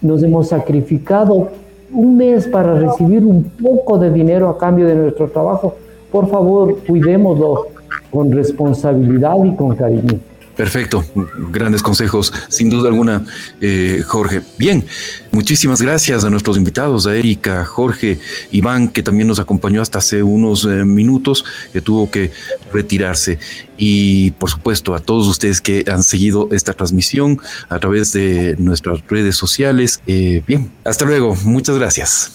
[0.00, 1.48] nos hemos sacrificado
[1.92, 5.74] un mes para recibir un poco de dinero a cambio de nuestro trabajo.
[6.10, 7.66] Por favor, cuidémoslo
[8.10, 10.18] con responsabilidad y con cariño.
[10.58, 11.04] Perfecto,
[11.52, 13.24] grandes consejos, sin duda alguna,
[13.60, 14.42] eh, Jorge.
[14.58, 14.84] Bien,
[15.30, 18.18] muchísimas gracias a nuestros invitados, a Erika, Jorge,
[18.50, 22.32] Iván, que también nos acompañó hasta hace unos eh, minutos, que tuvo que
[22.72, 23.38] retirarse.
[23.76, 27.38] Y por supuesto, a todos ustedes que han seguido esta transmisión
[27.68, 30.02] a través de nuestras redes sociales.
[30.08, 32.32] Eh, bien, hasta luego, muchas gracias.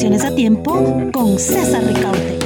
[0.00, 2.37] A tiempo con César Ricaute.